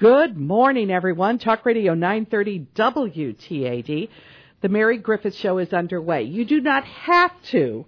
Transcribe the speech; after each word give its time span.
Good 0.00 0.38
morning, 0.38 0.90
everyone. 0.90 1.38
Talk 1.38 1.66
Radio 1.66 1.92
930 1.92 2.68
WTAD. 2.74 4.08
The 4.62 4.68
Mary 4.70 4.96
Griffith 4.96 5.34
Show 5.34 5.58
is 5.58 5.74
underway. 5.74 6.22
You 6.22 6.46
do 6.46 6.62
not 6.62 6.86
have 6.86 7.32
to 7.50 7.84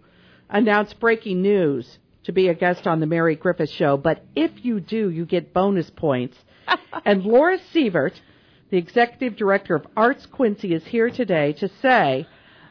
announce 0.51 0.93
breaking 0.93 1.41
news 1.41 1.99
to 2.25 2.33
be 2.33 2.49
a 2.49 2.55
guest 2.55 2.87
on 2.87 3.01
the 3.01 3.07
Mary 3.07 3.35
Griffith 3.35 3.71
Show, 3.71 3.97
but 3.97 4.23
if 4.37 4.63
you 4.63 4.79
do, 4.79 5.09
you 5.09 5.25
get 5.25 5.55
bonus 5.55 5.89
points. 5.89 6.37
and 7.07 7.25
Laura 7.25 7.57
Sievert, 7.73 8.21
the 8.69 8.77
Executive 8.77 9.35
Director 9.35 9.75
of 9.75 9.87
Arts 9.97 10.27
Quincy, 10.27 10.75
is 10.75 10.85
here 10.85 11.09
today 11.09 11.55
to 11.55 11.71
say 11.81 12.29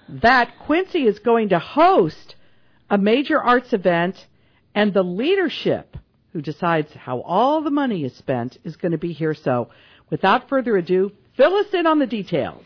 that 0.08 0.60
Quincy 0.60 1.08
is 1.08 1.18
going 1.18 1.50
to 1.50 1.58
host 1.58 2.36
a 2.92 2.98
major 3.00 3.42
arts 3.42 3.74
event 3.74 4.28
and 4.76 4.94
the 4.94 5.04
leadership 5.04 5.98
who 6.34 6.42
decides 6.42 6.92
how 6.94 7.22
all 7.22 7.62
the 7.62 7.72
money 7.72 8.04
is 8.04 8.16
spent, 8.16 8.58
is 8.64 8.76
going 8.76 8.92
to 8.92 8.98
be 8.98 9.14
here. 9.14 9.34
So, 9.34 9.70
without 10.10 10.50
further 10.50 10.78
ado, 10.78 11.12
fill 11.36 11.56
us 11.56 11.68
in 11.74 11.88
on 11.88 12.00
the 12.00 12.08
details. 12.08 12.64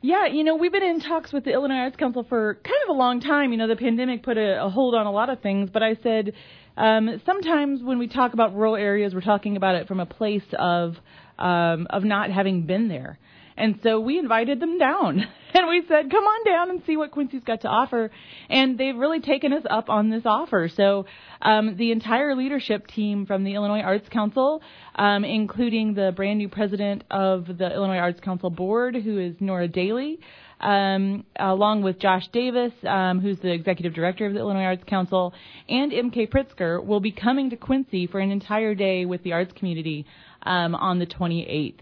Yeah, 0.00 0.26
you 0.26 0.44
know, 0.44 0.54
we've 0.54 0.70
been 0.70 0.84
in 0.84 1.00
talks 1.00 1.32
with 1.32 1.44
the 1.44 1.52
Illinois 1.52 1.78
Arts 1.78 1.96
Council 1.96 2.24
for 2.28 2.54
kind 2.54 2.76
of 2.84 2.90
a 2.90 2.98
long 2.98 3.20
time. 3.20 3.50
You 3.50 3.58
know, 3.58 3.66
the 3.66 3.74
pandemic 3.74 4.22
put 4.22 4.38
a, 4.38 4.64
a 4.64 4.70
hold 4.70 4.94
on 4.94 5.06
a 5.06 5.10
lot 5.10 5.28
of 5.28 5.40
things, 5.40 5.70
but 5.72 5.82
I 5.82 5.96
said 5.96 6.34
um, 6.76 7.20
sometimes 7.26 7.82
when 7.82 7.98
we 7.98 8.06
talk 8.06 8.32
about 8.32 8.54
rural 8.54 8.76
areas, 8.76 9.12
we're 9.12 9.22
talking 9.22 9.56
about 9.56 9.74
it 9.74 9.88
from 9.88 9.98
a 9.98 10.06
place 10.06 10.44
of 10.56 10.96
um, 11.36 11.88
of 11.90 12.04
not 12.04 12.30
having 12.30 12.66
been 12.66 12.86
there. 12.86 13.18
And 13.58 13.80
so 13.82 13.98
we 13.98 14.18
invited 14.18 14.60
them 14.60 14.78
down 14.78 15.20
and 15.54 15.68
we 15.68 15.82
said, 15.88 16.10
come 16.10 16.24
on 16.24 16.44
down 16.44 16.70
and 16.70 16.82
see 16.86 16.96
what 16.96 17.10
Quincy's 17.10 17.42
got 17.44 17.62
to 17.62 17.68
offer. 17.68 18.10
And 18.48 18.78
they've 18.78 18.96
really 18.96 19.20
taken 19.20 19.52
us 19.52 19.64
up 19.68 19.90
on 19.90 20.10
this 20.10 20.22
offer. 20.24 20.70
So, 20.74 21.06
um, 21.42 21.76
the 21.76 21.92
entire 21.92 22.34
leadership 22.34 22.86
team 22.88 23.26
from 23.26 23.44
the 23.44 23.54
Illinois 23.54 23.80
Arts 23.80 24.08
Council, 24.08 24.60
um, 24.96 25.24
including 25.24 25.94
the 25.94 26.12
brand 26.14 26.38
new 26.38 26.48
president 26.48 27.04
of 27.10 27.46
the 27.46 27.72
Illinois 27.72 27.98
Arts 27.98 28.20
Council 28.20 28.50
board, 28.50 28.96
who 28.96 29.18
is 29.18 29.36
Nora 29.38 29.68
Daly, 29.68 30.18
um, 30.60 31.24
along 31.36 31.82
with 31.82 32.00
Josh 32.00 32.26
Davis, 32.32 32.72
um, 32.84 33.20
who's 33.20 33.38
the 33.38 33.52
executive 33.52 33.94
director 33.94 34.26
of 34.26 34.34
the 34.34 34.40
Illinois 34.40 34.64
Arts 34.64 34.84
Council, 34.86 35.32
and 35.68 35.92
MK 35.92 36.28
Pritzker 36.30 36.84
will 36.84 37.00
be 37.00 37.12
coming 37.12 37.50
to 37.50 37.56
Quincy 37.56 38.06
for 38.06 38.18
an 38.18 38.30
entire 38.30 38.74
day 38.74 39.04
with 39.04 39.22
the 39.22 39.32
arts 39.32 39.52
community 39.54 40.06
um, 40.42 40.74
on 40.74 40.98
the 40.98 41.06
28th. 41.06 41.78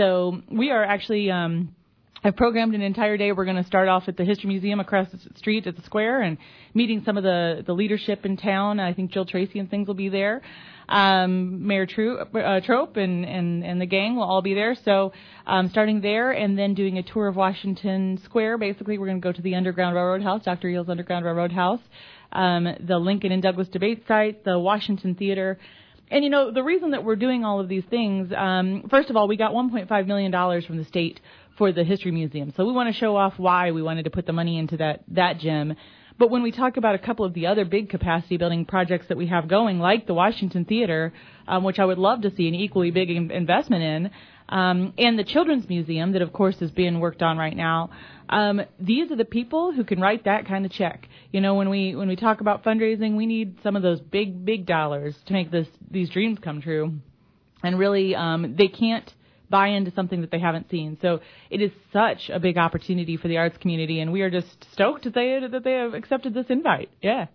So 0.00 0.40
we 0.50 0.70
are 0.70 0.82
actually. 0.82 1.30
Um, 1.30 1.74
I've 2.24 2.36
programmed 2.36 2.74
an 2.74 2.80
entire 2.80 3.18
day. 3.18 3.32
We're 3.32 3.44
going 3.44 3.62
to 3.62 3.64
start 3.64 3.88
off 3.88 4.04
at 4.08 4.16
the 4.16 4.24
History 4.24 4.48
Museum 4.48 4.80
across 4.80 5.08
the 5.10 5.18
street 5.38 5.66
at 5.66 5.76
the 5.76 5.82
square 5.82 6.22
and 6.22 6.38
meeting 6.72 7.02
some 7.04 7.18
of 7.18 7.22
the, 7.22 7.62
the 7.66 7.74
leadership 7.74 8.24
in 8.24 8.38
town. 8.38 8.80
I 8.80 8.94
think 8.94 9.10
Jill 9.10 9.26
Tracy 9.26 9.58
and 9.58 9.70
things 9.70 9.86
will 9.86 9.94
be 9.94 10.08
there. 10.08 10.40
Um, 10.88 11.66
Mayor 11.66 11.84
Troup, 11.84 12.34
uh, 12.34 12.60
Trope 12.60 12.96
and, 12.96 13.26
and, 13.26 13.62
and 13.62 13.78
the 13.78 13.86
gang 13.86 14.16
will 14.16 14.24
all 14.24 14.40
be 14.40 14.54
there. 14.54 14.74
So 14.74 15.12
um, 15.46 15.68
starting 15.68 16.00
there 16.00 16.30
and 16.32 16.58
then 16.58 16.72
doing 16.72 16.96
a 16.96 17.02
tour 17.02 17.28
of 17.28 17.36
Washington 17.36 18.18
Square. 18.24 18.56
Basically, 18.56 18.96
we're 18.96 19.06
going 19.06 19.20
to 19.20 19.26
go 19.26 19.32
to 19.32 19.42
the 19.42 19.54
Underground 19.54 19.96
Railroad 19.96 20.22
House, 20.22 20.44
Dr. 20.44 20.68
Eells' 20.68 20.88
Underground 20.88 21.26
Railroad 21.26 21.52
House, 21.52 21.80
um, 22.32 22.68
the 22.86 22.98
Lincoln 22.98 23.32
and 23.32 23.42
Douglas 23.42 23.68
debate 23.68 24.04
site, 24.08 24.44
the 24.44 24.58
Washington 24.58 25.14
Theater, 25.14 25.58
and 26.10 26.24
you 26.24 26.30
know, 26.30 26.50
the 26.50 26.62
reason 26.62 26.90
that 26.90 27.04
we're 27.04 27.16
doing 27.16 27.44
all 27.44 27.60
of 27.60 27.68
these 27.68 27.84
things, 27.88 28.32
um, 28.36 28.86
first 28.90 29.10
of 29.10 29.16
all, 29.16 29.28
we 29.28 29.36
got 29.36 29.52
1.5 29.52 30.06
million 30.06 30.30
dollars 30.30 30.64
from 30.64 30.76
the 30.76 30.84
state 30.84 31.20
for 31.56 31.72
the 31.72 31.84
history 31.84 32.10
museum, 32.10 32.52
so 32.56 32.64
we 32.66 32.72
want 32.72 32.92
to 32.92 32.98
show 32.98 33.16
off 33.16 33.34
why 33.36 33.70
we 33.70 33.82
wanted 33.82 34.04
to 34.04 34.10
put 34.10 34.26
the 34.26 34.32
money 34.32 34.58
into 34.58 34.76
that 34.78 35.02
that 35.08 35.38
gym. 35.38 35.74
But 36.20 36.28
when 36.28 36.42
we 36.42 36.52
talk 36.52 36.76
about 36.76 36.94
a 36.94 36.98
couple 36.98 37.24
of 37.24 37.32
the 37.32 37.46
other 37.46 37.64
big 37.64 37.88
capacity 37.88 38.36
building 38.36 38.66
projects 38.66 39.06
that 39.08 39.16
we 39.16 39.28
have 39.28 39.48
going, 39.48 39.78
like 39.78 40.06
the 40.06 40.12
Washington 40.12 40.66
Theater, 40.66 41.14
um, 41.48 41.64
which 41.64 41.78
I 41.78 41.86
would 41.86 41.96
love 41.96 42.20
to 42.20 42.36
see 42.36 42.46
an 42.46 42.54
equally 42.54 42.90
big 42.90 43.08
investment 43.08 43.82
in, 43.82 44.10
um, 44.50 44.92
and 44.98 45.18
the 45.18 45.24
Children's 45.24 45.66
Museum, 45.66 46.12
that 46.12 46.20
of 46.20 46.30
course 46.34 46.60
is 46.60 46.70
being 46.72 47.00
worked 47.00 47.22
on 47.22 47.38
right 47.38 47.56
now. 47.56 47.88
Um, 48.28 48.60
these 48.78 49.10
are 49.10 49.16
the 49.16 49.24
people 49.24 49.72
who 49.72 49.82
can 49.82 49.98
write 49.98 50.26
that 50.26 50.46
kind 50.46 50.66
of 50.66 50.72
check. 50.72 51.08
You 51.32 51.40
know, 51.40 51.54
when 51.54 51.70
we 51.70 51.96
when 51.96 52.08
we 52.08 52.16
talk 52.16 52.42
about 52.42 52.64
fundraising, 52.64 53.16
we 53.16 53.24
need 53.24 53.56
some 53.62 53.74
of 53.74 53.82
those 53.82 54.02
big 54.02 54.44
big 54.44 54.66
dollars 54.66 55.16
to 55.24 55.32
make 55.32 55.50
this 55.50 55.68
these 55.90 56.10
dreams 56.10 56.38
come 56.38 56.60
true. 56.60 56.96
And 57.62 57.78
really, 57.78 58.14
um, 58.14 58.56
they 58.58 58.68
can't 58.68 59.10
buy 59.50 59.68
into 59.68 59.90
something 59.92 60.20
that 60.20 60.30
they 60.30 60.38
haven't 60.38 60.70
seen. 60.70 60.96
So 61.02 61.20
it 61.50 61.60
is 61.60 61.70
such 61.92 62.30
a 62.30 62.38
big 62.38 62.56
opportunity 62.56 63.16
for 63.16 63.28
the 63.28 63.38
arts 63.38 63.58
community, 63.58 64.00
and 64.00 64.12
we 64.12 64.22
are 64.22 64.30
just 64.30 64.66
stoked 64.72 65.02
to 65.04 65.12
say 65.12 65.40
that 65.46 65.64
they 65.64 65.72
have 65.72 65.94
accepted 65.94 66.34
this 66.34 66.46
invite. 66.48 66.90
Yeah. 67.02 67.26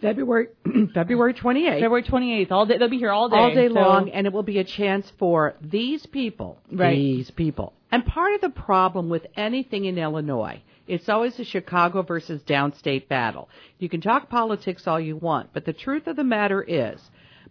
February 0.00 0.48
February 0.94 1.34
28th. 1.34 1.80
February 1.80 2.02
28th. 2.02 2.50
All 2.50 2.66
day 2.66 2.78
they'll 2.78 2.88
be 2.88 2.98
here 2.98 3.10
all 3.10 3.28
day. 3.28 3.36
All 3.36 3.54
day 3.54 3.68
so. 3.68 3.74
long 3.74 4.10
and 4.10 4.26
it 4.26 4.32
will 4.32 4.42
be 4.42 4.58
a 4.58 4.64
chance 4.64 5.10
for 5.18 5.54
these 5.60 6.06
people, 6.06 6.58
right. 6.72 6.96
these 6.96 7.30
people. 7.30 7.74
And 7.92 8.06
part 8.06 8.34
of 8.34 8.40
the 8.40 8.50
problem 8.50 9.08
with 9.08 9.26
anything 9.36 9.84
in 9.84 9.98
Illinois, 9.98 10.62
it's 10.86 11.08
always 11.08 11.38
a 11.38 11.44
Chicago 11.44 12.02
versus 12.02 12.42
downstate 12.42 13.08
battle. 13.08 13.48
You 13.78 13.88
can 13.88 14.00
talk 14.00 14.30
politics 14.30 14.86
all 14.86 15.00
you 15.00 15.16
want, 15.16 15.50
but 15.52 15.64
the 15.64 15.72
truth 15.72 16.06
of 16.06 16.16
the 16.16 16.24
matter 16.24 16.62
is 16.62 17.00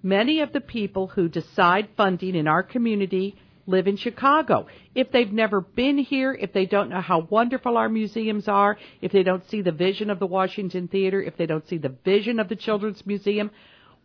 many 0.02 0.42
of 0.42 0.54
the 0.54 0.62
people 0.62 1.08
who 1.08 1.30
decide 1.30 1.90
funding 1.96 2.36
in 2.36 2.48
our 2.48 2.64
community 2.64 3.36
live 3.70 3.88
in 3.88 3.98
Chicago. 3.98 4.68
If 4.96 5.12
they've 5.12 5.32
never 5.32 5.62
been 5.62 5.98
here, 5.98 6.34
if 6.34 6.52
they 6.54 6.66
don't 6.66 6.90
know 6.90 7.02
how 7.02 7.28
wonderful 7.30 7.78
our 7.78 7.90
museums 7.90 8.48
are, 8.48 8.78
if 9.02 9.12
they 9.12 9.24
don't 9.24 9.48
see 9.50 9.62
the 9.62 9.72
vision 9.72 10.10
of 10.10 10.20
the 10.20 10.26
Washington 10.26 10.88
Theater, 10.88 11.22
if 11.22 11.38
they 11.38 11.46
don't 11.46 11.68
see 11.68 11.78
the 11.78 11.96
vision 12.04 12.40
of 12.40 12.50
the 12.50 12.56
Children's 12.56 13.06
Museum, 13.06 13.52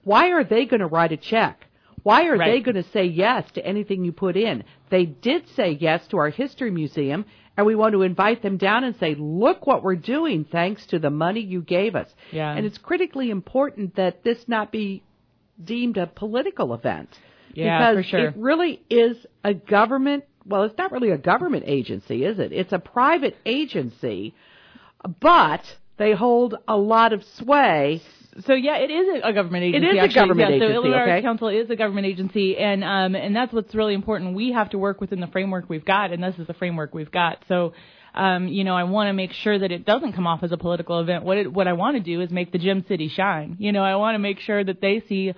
why 0.05 0.31
are 0.31 0.45
they 0.45 0.67
going 0.67 0.81
to 0.81 0.87
write 0.87 1.13
a 1.13 1.17
check? 1.17 1.67
Why 2.03 2.27
are 2.27 2.37
right. 2.37 2.53
they 2.53 2.61
going 2.61 2.83
to 2.83 2.91
say 2.91 3.07
yes 3.07 3.51
to 3.53 3.67
anything 3.67 4.05
you 4.05 4.13
put 4.13 4.37
in? 4.37 4.65
They 4.91 5.07
did 5.07 5.49
say 5.57 5.79
yes 5.81 6.07
to 6.09 6.19
our 6.19 6.29
History 6.29 6.71
Museum, 6.71 7.25
and 7.57 7.67
we 7.67 7.75
want 7.75 7.95
to 7.95 8.03
invite 8.03 8.43
them 8.43 8.59
down 8.59 8.85
and 8.85 8.95
say, 8.97 9.15
look 9.19 9.67
what 9.67 9.83
we're 9.83 9.97
doing 9.97 10.45
thanks 10.45 10.85
to 10.87 10.99
the 10.99 11.09
money 11.09 11.41
you 11.41 11.63
gave 11.63 11.97
us. 11.97 12.09
Yeah. 12.31 12.53
And 12.53 12.67
it's 12.67 12.77
critically 12.77 13.31
important 13.31 13.97
that 13.97 14.23
this 14.23 14.47
not 14.47 14.71
be 14.71 15.03
deemed 15.63 15.97
a 15.97 16.07
political 16.07 16.75
event. 16.75 17.09
Yeah, 17.55 17.93
because 17.93 18.05
for 18.05 18.11
sure. 18.11 18.29
it 18.29 18.37
really 18.37 18.83
is 18.91 19.17
a 19.43 19.55
government. 19.55 20.25
Well, 20.47 20.65
it's 20.65 20.77
not 20.77 20.93
really 20.93 21.11
a 21.11 21.19
government 21.19 21.65
agency, 21.67 22.25
is 22.25 22.39
it? 22.39 22.53
It's 22.53 22.73
a 22.73 22.79
private 22.79 23.37
agency, 23.47 24.35
but 25.21 25.63
they 25.97 26.13
hold 26.13 26.57
a 26.69 26.77
lot 26.77 27.13
of 27.13 27.25
sway. 27.37 28.03
So 28.47 28.55
yeah, 28.55 28.79
it 28.79 28.91
is 28.91 29.21
a 29.23 29.33
government 29.33 29.65
agency. 29.65 29.87
It 29.87 29.95
is 29.95 30.03
actually. 30.03 30.21
a 30.21 30.23
government 30.23 30.51
yeah, 30.51 30.57
agency. 30.57 30.73
So 30.73 30.75
Illinois 30.75 31.03
okay? 31.03 31.23
Council 31.23 31.49
is 31.49 31.71
a 31.71 31.77
government 31.77 32.07
agency, 32.07 32.57
and 32.57 32.83
um, 32.83 33.15
and 33.15 33.35
that's 33.35 33.53
what's 33.53 33.75
really 33.75 33.95
important. 33.95 34.35
We 34.35 34.53
have 34.53 34.71
to 34.71 34.79
work 34.79 35.01
within 35.01 35.21
the 35.21 35.29
framework 35.29 35.69
we've 35.69 35.85
got, 35.85 36.13
and 36.13 36.23
this 36.23 36.35
is 36.39 36.47
the 36.47 36.55
framework 36.55 36.95
we've 36.95 37.13
got. 37.13 37.45
So. 37.49 37.73
Um, 38.17 38.47
you 38.47 38.63
know, 38.63 38.77
I 38.77 38.85
want 38.85 39.09
to 39.09 39.13
make 39.13 39.33
sure 39.33 39.59
that 39.59 39.73
it 39.73 39.85
doesn't 39.85 40.13
come 40.13 40.25
off 40.25 40.45
as 40.45 40.53
a 40.53 40.57
political 40.57 41.01
event. 41.01 41.25
What 41.25 41.37
it, 41.37 41.53
what 41.53 41.67
I 41.67 41.73
want 41.73 41.97
to 41.97 42.01
do 42.01 42.21
is 42.21 42.31
make 42.31 42.53
the 42.53 42.59
gem 42.59 42.85
city 42.87 43.09
shine. 43.09 43.57
You 43.59 43.73
know, 43.73 43.83
I 43.83 43.97
want 43.97 44.15
to 44.15 44.21
make 44.21 44.39
sure 44.39 44.63
that 44.63 44.81
they 44.81 45.03
see 45.09 45.35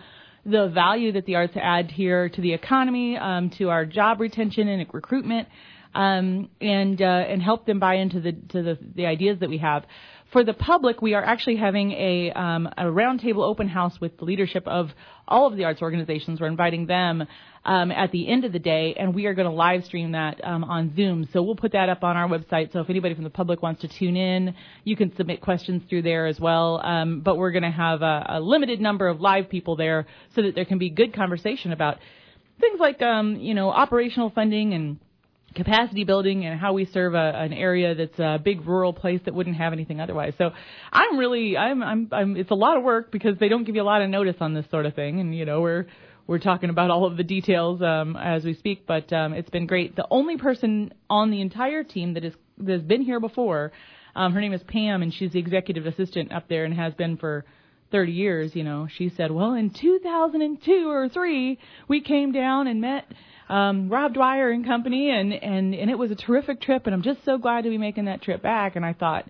the 0.46 0.68
value 0.68 1.12
that 1.12 1.26
the 1.26 1.34
arts 1.34 1.54
add 1.56 1.90
here 1.90 2.28
to 2.28 2.40
the 2.40 2.52
economy, 2.52 3.16
um, 3.16 3.50
to 3.58 3.68
our 3.68 3.84
job 3.84 4.20
retention 4.20 4.68
and 4.68 4.86
recruitment, 4.92 5.48
um, 5.94 6.50
and 6.60 7.00
uh, 7.02 7.04
and 7.04 7.42
help 7.42 7.66
them 7.66 7.80
buy 7.80 7.94
into 7.94 8.20
the 8.20 8.32
to 8.32 8.62
the, 8.62 8.78
the 8.94 9.06
ideas 9.06 9.40
that 9.40 9.48
we 9.48 9.58
have. 9.58 9.84
For 10.36 10.44
the 10.44 10.52
public, 10.52 11.00
we 11.00 11.14
are 11.14 11.24
actually 11.24 11.56
having 11.56 11.92
a 11.92 12.30
um, 12.32 12.66
a 12.76 12.82
roundtable 12.82 13.42
open 13.42 13.68
house 13.68 13.98
with 14.02 14.18
the 14.18 14.26
leadership 14.26 14.68
of 14.68 14.90
all 15.26 15.46
of 15.46 15.56
the 15.56 15.64
arts 15.64 15.80
organizations. 15.80 16.42
We're 16.42 16.48
inviting 16.48 16.84
them 16.84 17.26
um, 17.64 17.90
at 17.90 18.12
the 18.12 18.28
end 18.28 18.44
of 18.44 18.52
the 18.52 18.58
day, 18.58 18.94
and 18.98 19.14
we 19.14 19.24
are 19.24 19.32
going 19.32 19.48
to 19.48 19.54
live 19.54 19.86
stream 19.86 20.12
that 20.12 20.44
um, 20.44 20.62
on 20.64 20.94
Zoom. 20.94 21.26
So 21.32 21.42
we'll 21.42 21.56
put 21.56 21.72
that 21.72 21.88
up 21.88 22.04
on 22.04 22.18
our 22.18 22.28
website. 22.28 22.70
So 22.74 22.80
if 22.80 22.90
anybody 22.90 23.14
from 23.14 23.24
the 23.24 23.30
public 23.30 23.62
wants 23.62 23.80
to 23.80 23.88
tune 23.88 24.14
in, 24.14 24.54
you 24.84 24.94
can 24.94 25.16
submit 25.16 25.40
questions 25.40 25.82
through 25.88 26.02
there 26.02 26.26
as 26.26 26.38
well. 26.38 26.82
Um, 26.84 27.20
but 27.20 27.38
we're 27.38 27.52
going 27.52 27.62
to 27.62 27.70
have 27.70 28.02
a, 28.02 28.26
a, 28.32 28.38
limited 28.38 28.78
number 28.78 29.08
of 29.08 29.22
live 29.22 29.48
people 29.48 29.74
there 29.76 30.06
so 30.34 30.42
that 30.42 30.54
there 30.54 30.66
can 30.66 30.76
be 30.76 30.90
good 30.90 31.14
conversation 31.14 31.72
about 31.72 31.96
things 32.60 32.78
like 32.78 33.00
um, 33.00 33.36
you 33.36 33.54
know 33.54 33.70
operational 33.70 34.28
funding 34.28 34.74
and 34.74 34.98
capacity 35.56 36.04
building 36.04 36.46
and 36.46 36.60
how 36.60 36.72
we 36.72 36.84
serve 36.84 37.14
a, 37.14 37.32
an 37.34 37.52
area 37.52 37.94
that's 37.94 38.18
a 38.18 38.38
big 38.42 38.66
rural 38.66 38.92
place 38.92 39.20
that 39.24 39.34
wouldn't 39.34 39.56
have 39.56 39.72
anything 39.72 40.00
otherwise. 40.00 40.34
So 40.38 40.50
I'm 40.92 41.18
really 41.18 41.56
I'm 41.56 41.82
I'm 41.82 42.08
I'm 42.12 42.36
it's 42.36 42.50
a 42.50 42.54
lot 42.54 42.76
of 42.76 42.84
work 42.84 43.10
because 43.10 43.38
they 43.38 43.48
don't 43.48 43.64
give 43.64 43.74
you 43.74 43.82
a 43.82 43.84
lot 43.84 44.02
of 44.02 44.10
notice 44.10 44.36
on 44.40 44.54
this 44.54 44.66
sort 44.70 44.86
of 44.86 44.94
thing 44.94 45.18
and 45.18 45.34
you 45.34 45.44
know 45.44 45.60
we're 45.60 45.86
we're 46.26 46.38
talking 46.38 46.70
about 46.70 46.90
all 46.90 47.06
of 47.06 47.16
the 47.16 47.22
details 47.22 47.80
um, 47.82 48.16
as 48.16 48.44
we 48.44 48.54
speak, 48.54 48.84
but 48.86 49.12
um, 49.12 49.32
it's 49.32 49.50
been 49.50 49.66
great. 49.66 49.94
The 49.94 50.06
only 50.10 50.36
person 50.36 50.92
on 51.08 51.30
the 51.30 51.40
entire 51.40 51.84
team 51.84 52.14
that 52.14 52.24
is 52.24 52.34
that 52.58 52.72
has 52.72 52.82
been 52.82 53.02
here 53.02 53.20
before, 53.20 53.72
um, 54.14 54.32
her 54.32 54.40
name 54.40 54.52
is 54.52 54.62
Pam, 54.66 55.02
and 55.02 55.12
she's 55.12 55.32
the 55.32 55.38
executive 55.38 55.86
assistant 55.86 56.32
up 56.32 56.48
there 56.48 56.64
and 56.64 56.74
has 56.74 56.94
been 56.94 57.16
for 57.16 57.44
30 57.92 58.12
years. 58.12 58.56
You 58.56 58.64
know, 58.64 58.88
she 58.90 59.10
said, 59.10 59.30
well, 59.30 59.54
in 59.54 59.70
2002 59.70 60.90
or 60.90 61.08
three, 61.08 61.58
we 61.86 62.00
came 62.00 62.32
down 62.32 62.66
and 62.66 62.80
met 62.80 63.04
um, 63.48 63.88
Rob 63.88 64.14
Dwyer 64.14 64.50
and 64.50 64.64
company, 64.66 65.10
and 65.10 65.32
and 65.32 65.74
and 65.74 65.90
it 65.90 65.98
was 65.98 66.10
a 66.10 66.16
terrific 66.16 66.60
trip, 66.60 66.86
and 66.86 66.94
I'm 66.94 67.02
just 67.02 67.24
so 67.24 67.38
glad 67.38 67.64
to 67.64 67.70
be 67.70 67.78
making 67.78 68.06
that 68.06 68.22
trip 68.22 68.42
back. 68.42 68.76
And 68.76 68.84
I 68.84 68.92
thought 68.92 69.26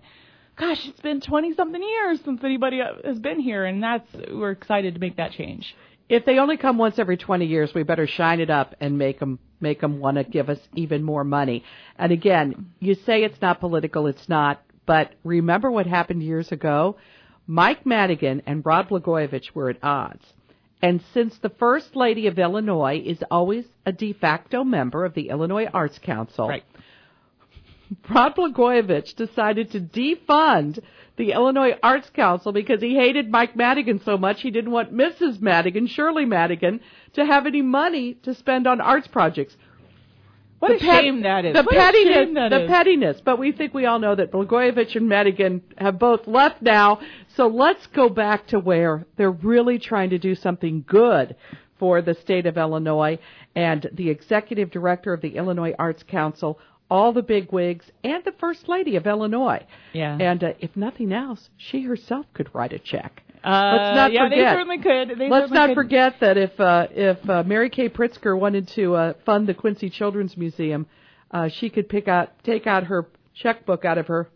gosh, 0.57 0.87
it's 0.87 0.99
been 1.01 1.21
20 1.21 1.53
something 1.53 1.81
years 1.81 2.19
since 2.25 2.43
anybody 2.43 2.81
has 3.05 3.19
been 3.19 3.39
here, 3.39 3.65
and 3.65 3.81
that's 3.81 4.07
we're 4.31 4.51
excited 4.51 4.95
to 4.95 4.99
make 4.99 5.17
that 5.17 5.31
change. 5.31 5.75
if 6.09 6.25
they 6.25 6.39
only 6.39 6.57
come 6.57 6.77
once 6.77 6.97
every 6.99 7.17
20 7.17 7.45
years, 7.45 7.73
we 7.73 7.83
better 7.83 8.07
shine 8.07 8.39
it 8.39 8.49
up 8.49 8.75
and 8.79 8.97
make 8.97 9.19
them 9.19 9.39
make 9.59 9.81
them 9.81 9.99
want 9.99 10.17
to 10.17 10.23
give 10.23 10.49
us 10.49 10.59
even 10.75 11.03
more 11.03 11.23
money. 11.23 11.63
And 11.97 12.11
again, 12.11 12.71
you 12.79 12.95
say 13.05 13.23
it's 13.23 13.41
not 13.41 13.59
political, 13.59 14.07
it's 14.07 14.29
not. 14.29 14.61
But 14.85 15.13
remember 15.23 15.69
what 15.71 15.85
happened 15.87 16.23
years 16.23 16.51
ago? 16.51 16.97
Mike 17.45 17.85
Madigan 17.85 18.41
and 18.45 18.65
Rod 18.65 18.89
Blagojevich 18.89 19.51
were 19.53 19.69
at 19.69 19.83
odds. 19.83 20.23
And 20.81 21.01
since 21.13 21.37
the 21.39 21.49
First 21.49 21.95
Lady 21.95 22.27
of 22.27 22.37
Illinois 22.37 23.01
is 23.03 23.23
always 23.31 23.65
a 23.85 23.91
de 23.91 24.13
facto 24.13 24.63
member 24.63 25.05
of 25.05 25.13
the 25.13 25.29
Illinois 25.29 25.65
Arts 25.65 25.99
Council, 25.99 26.47
right. 26.47 26.63
Rod 28.09 28.35
Blagojevich 28.35 29.15
decided 29.15 29.71
to 29.71 29.79
defund 29.79 30.79
the 31.15 31.31
Illinois 31.31 31.73
Arts 31.81 32.09
Council 32.09 32.51
because 32.51 32.81
he 32.81 32.95
hated 32.95 33.31
Mike 33.31 33.55
Madigan 33.55 34.01
so 34.03 34.17
much 34.17 34.41
he 34.41 34.51
didn't 34.51 34.71
want 34.71 34.93
Mrs. 34.93 35.41
Madigan, 35.41 35.87
Shirley 35.87 36.25
Madigan, 36.25 36.81
to 37.13 37.25
have 37.25 37.45
any 37.45 37.61
money 37.61 38.15
to 38.23 38.35
spend 38.35 38.67
on 38.67 38.81
arts 38.81 39.07
projects. 39.07 39.55
What 40.59 40.69
the 40.69 40.75
a 40.75 40.79
pet- 40.79 41.03
shame 41.03 41.21
that 41.21 41.45
is. 41.45 41.53
The 41.53 41.63
what 41.63 41.75
pettiness, 41.75 42.29
the 42.33 42.63
is. 42.63 42.69
pettiness. 42.69 43.21
But 43.23 43.37
we 43.37 43.51
think 43.51 43.73
we 43.73 43.85
all 43.85 43.99
know 43.99 44.15
that 44.15 44.31
Blagojevich 44.31 44.95
and 44.95 45.07
Madigan 45.07 45.61
have 45.77 45.99
both 45.99 46.27
left 46.27 46.61
now. 46.61 46.99
So 47.35 47.47
let's 47.47 47.85
go 47.87 48.09
back 48.09 48.47
to 48.47 48.59
where 48.59 49.05
they're 49.17 49.29
really 49.31 49.77
trying 49.77 50.09
to 50.09 50.17
do 50.17 50.33
something 50.33 50.83
good 50.87 51.35
for 51.77 52.01
the 52.01 52.15
state 52.15 52.47
of 52.47 52.57
Illinois. 52.57 53.19
And 53.55 53.87
the 53.93 54.09
executive 54.09 54.71
director 54.71 55.13
of 55.13 55.21
the 55.21 55.35
Illinois 55.37 55.75
Arts 55.77 56.03
Council, 56.03 56.59
all 56.89 57.13
the 57.13 57.21
big 57.21 57.51
wigs, 57.51 57.91
and 58.03 58.23
the 58.23 58.31
first 58.31 58.67
lady 58.67 58.95
of 58.95 59.05
Illinois. 59.05 59.63
Yeah. 59.93 60.17
And 60.19 60.43
uh, 60.43 60.53
if 60.59 60.75
nothing 60.75 61.13
else, 61.13 61.49
she 61.57 61.83
herself 61.83 62.25
could 62.33 62.49
write 62.55 62.73
a 62.73 62.79
check. 62.79 63.21
Uh, 63.43 63.71
let's 63.77 63.95
not 63.95 64.11
yeah, 64.11 64.25
forget. 64.25 64.37
they 64.37 64.43
certainly 64.43 64.77
could. 64.77 65.19
They 65.19 65.29
let's 65.29 65.49
certainly 65.49 65.57
not 65.57 65.67
could. 65.69 65.75
forget 65.75 66.13
that 66.21 66.37
if 66.37 66.59
uh, 66.59 66.87
if 66.91 67.29
uh, 67.29 67.43
Mary 67.43 67.69
Kay 67.69 67.89
Pritzker 67.89 68.37
wanted 68.37 68.67
to 68.69 68.95
uh, 68.95 69.13
fund 69.25 69.47
the 69.47 69.53
Quincy 69.53 69.89
Children's 69.89 70.35
Museum, 70.35 70.87
uh, 71.31 71.49
she 71.49 71.69
could 71.69 71.87
pick 71.89 72.07
out 72.07 72.31
take 72.43 72.67
out 72.67 72.85
her 72.85 73.07
checkbook 73.33 73.85
out 73.85 73.97
of 73.97 74.07
her 74.07 74.29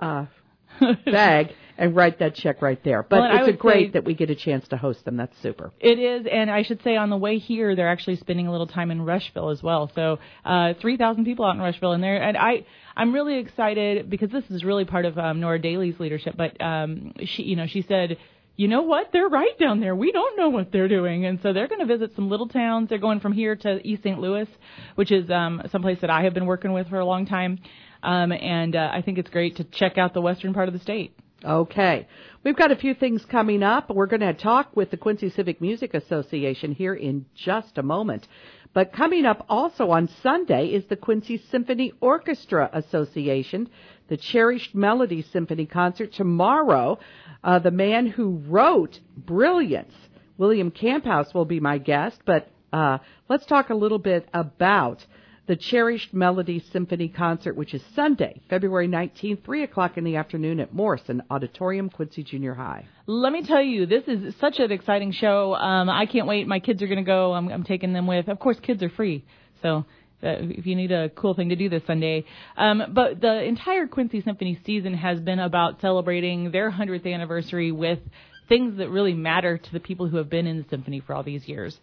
uh, 0.00 0.26
bag 1.06 1.54
and 1.82 1.96
write 1.96 2.20
that 2.20 2.36
check 2.36 2.62
right 2.62 2.78
there. 2.84 3.02
But 3.02 3.20
well, 3.22 3.38
it's 3.40 3.48
a 3.48 3.58
great 3.58 3.94
that 3.94 4.04
we 4.04 4.14
get 4.14 4.30
a 4.30 4.36
chance 4.36 4.68
to 4.68 4.76
host 4.76 5.04
them. 5.04 5.16
That's 5.16 5.36
super. 5.42 5.72
It 5.80 5.98
is, 5.98 6.28
and 6.30 6.48
I 6.48 6.62
should 6.62 6.80
say 6.84 6.94
on 6.94 7.10
the 7.10 7.16
way 7.16 7.38
here, 7.38 7.74
they're 7.74 7.88
actually 7.88 8.16
spending 8.16 8.46
a 8.46 8.52
little 8.52 8.68
time 8.68 8.92
in 8.92 9.02
Rushville 9.02 9.50
as 9.50 9.64
well. 9.64 9.90
So 9.92 10.20
uh, 10.44 10.74
3,000 10.80 11.24
people 11.24 11.44
out 11.44 11.56
in 11.56 11.60
Rushville, 11.60 11.92
and 11.92 12.02
there, 12.02 12.22
and 12.22 12.36
I. 12.36 12.64
I'm 12.94 13.14
really 13.14 13.38
excited 13.38 14.10
because 14.10 14.30
this 14.30 14.44
is 14.50 14.64
really 14.64 14.84
part 14.84 15.06
of 15.06 15.16
um, 15.16 15.40
Nora 15.40 15.58
Daly's 15.58 15.98
leadership. 15.98 16.34
But 16.36 16.60
um, 16.60 17.14
she, 17.24 17.42
you 17.42 17.56
know, 17.56 17.66
she 17.66 17.80
said, 17.80 18.18
you 18.54 18.68
know 18.68 18.82
what? 18.82 19.08
They're 19.14 19.30
right 19.30 19.58
down 19.58 19.80
there. 19.80 19.96
We 19.96 20.12
don't 20.12 20.36
know 20.36 20.50
what 20.50 20.70
they're 20.70 20.88
doing, 20.88 21.24
and 21.24 21.40
so 21.42 21.54
they're 21.54 21.68
going 21.68 21.80
to 21.80 21.86
visit 21.86 22.14
some 22.14 22.28
little 22.28 22.48
towns. 22.48 22.90
They're 22.90 22.98
going 22.98 23.20
from 23.20 23.32
here 23.32 23.56
to 23.56 23.80
East 23.84 24.02
St. 24.02 24.20
Louis, 24.20 24.46
which 24.94 25.10
is 25.10 25.30
um, 25.30 25.62
someplace 25.72 26.02
that 26.02 26.10
I 26.10 26.24
have 26.24 26.34
been 26.34 26.44
working 26.44 26.74
with 26.74 26.90
for 26.90 26.98
a 26.98 27.04
long 27.06 27.24
time. 27.24 27.60
Um, 28.02 28.30
and 28.30 28.76
uh, 28.76 28.90
I 28.92 29.00
think 29.00 29.16
it's 29.16 29.30
great 29.30 29.56
to 29.56 29.64
check 29.64 29.96
out 29.96 30.12
the 30.12 30.20
western 30.20 30.52
part 30.52 30.68
of 30.68 30.74
the 30.74 30.80
state. 30.80 31.16
Okay. 31.44 32.06
We've 32.44 32.56
got 32.56 32.70
a 32.70 32.76
few 32.76 32.94
things 32.94 33.24
coming 33.24 33.62
up. 33.62 33.90
We're 33.90 34.06
going 34.06 34.20
to 34.20 34.32
talk 34.32 34.76
with 34.76 34.90
the 34.90 34.96
Quincy 34.96 35.30
Civic 35.30 35.60
Music 35.60 35.94
Association 35.94 36.72
here 36.72 36.94
in 36.94 37.26
just 37.34 37.78
a 37.78 37.82
moment. 37.82 38.26
But 38.74 38.92
coming 38.92 39.26
up 39.26 39.44
also 39.48 39.90
on 39.90 40.08
Sunday 40.22 40.68
is 40.68 40.84
the 40.86 40.96
Quincy 40.96 41.42
Symphony 41.50 41.92
Orchestra 42.00 42.70
Association, 42.72 43.68
the 44.08 44.16
Cherished 44.16 44.74
Melody 44.74 45.22
Symphony 45.32 45.66
Concert 45.66 46.12
tomorrow. 46.12 46.98
Uh, 47.42 47.58
the 47.58 47.70
man 47.70 48.06
who 48.06 48.40
wrote 48.46 49.00
Brilliance, 49.16 49.94
William 50.38 50.70
Camphouse, 50.70 51.34
will 51.34 51.44
be 51.44 51.60
my 51.60 51.78
guest. 51.78 52.20
But 52.24 52.50
uh, 52.72 52.98
let's 53.28 53.46
talk 53.46 53.70
a 53.70 53.74
little 53.74 53.98
bit 53.98 54.28
about 54.32 55.04
the 55.52 55.56
Cherished 55.56 56.14
Melody 56.14 56.64
Symphony 56.72 57.08
Concert, 57.08 57.54
which 57.54 57.74
is 57.74 57.82
Sunday, 57.94 58.40
February 58.48 58.88
19th, 58.88 59.44
3 59.44 59.64
o'clock 59.64 59.98
in 59.98 60.04
the 60.04 60.16
afternoon 60.16 60.60
at 60.60 60.72
Morrison 60.72 61.22
Auditorium, 61.28 61.90
Quincy 61.90 62.22
Junior 62.22 62.54
High. 62.54 62.86
Let 63.06 63.34
me 63.34 63.42
tell 63.42 63.60
you, 63.60 63.84
this 63.84 64.04
is 64.06 64.34
such 64.40 64.60
an 64.60 64.72
exciting 64.72 65.12
show. 65.12 65.54
Um, 65.54 65.90
I 65.90 66.06
can't 66.06 66.26
wait. 66.26 66.48
My 66.48 66.58
kids 66.58 66.80
are 66.80 66.86
going 66.86 67.04
to 67.04 67.04
go. 67.04 67.34
I'm, 67.34 67.50
I'm 67.50 67.64
taking 67.64 67.92
them 67.92 68.06
with. 68.06 68.28
Of 68.28 68.38
course, 68.38 68.58
kids 68.60 68.82
are 68.82 68.88
free. 68.88 69.26
So 69.60 69.84
uh, 70.22 70.36
if 70.40 70.64
you 70.64 70.74
need 70.74 70.90
a 70.90 71.10
cool 71.10 71.34
thing 71.34 71.50
to 71.50 71.56
do 71.56 71.68
this 71.68 71.82
Sunday. 71.86 72.24
Um, 72.56 72.84
but 72.94 73.20
the 73.20 73.42
entire 73.42 73.86
Quincy 73.86 74.22
Symphony 74.22 74.58
season 74.64 74.94
has 74.94 75.20
been 75.20 75.38
about 75.38 75.82
celebrating 75.82 76.50
their 76.50 76.70
100th 76.70 77.12
anniversary 77.12 77.72
with 77.72 77.98
things 78.52 78.76
that 78.76 78.90
really 78.90 79.14
matter 79.14 79.56
to 79.56 79.72
the 79.72 79.80
people 79.80 80.06
who 80.08 80.18
have 80.18 80.28
been 80.28 80.46
in 80.46 80.58
the 80.58 80.68
symphony 80.68 81.00
for 81.00 81.14
all 81.14 81.22
these 81.22 81.48
years. 81.48 81.74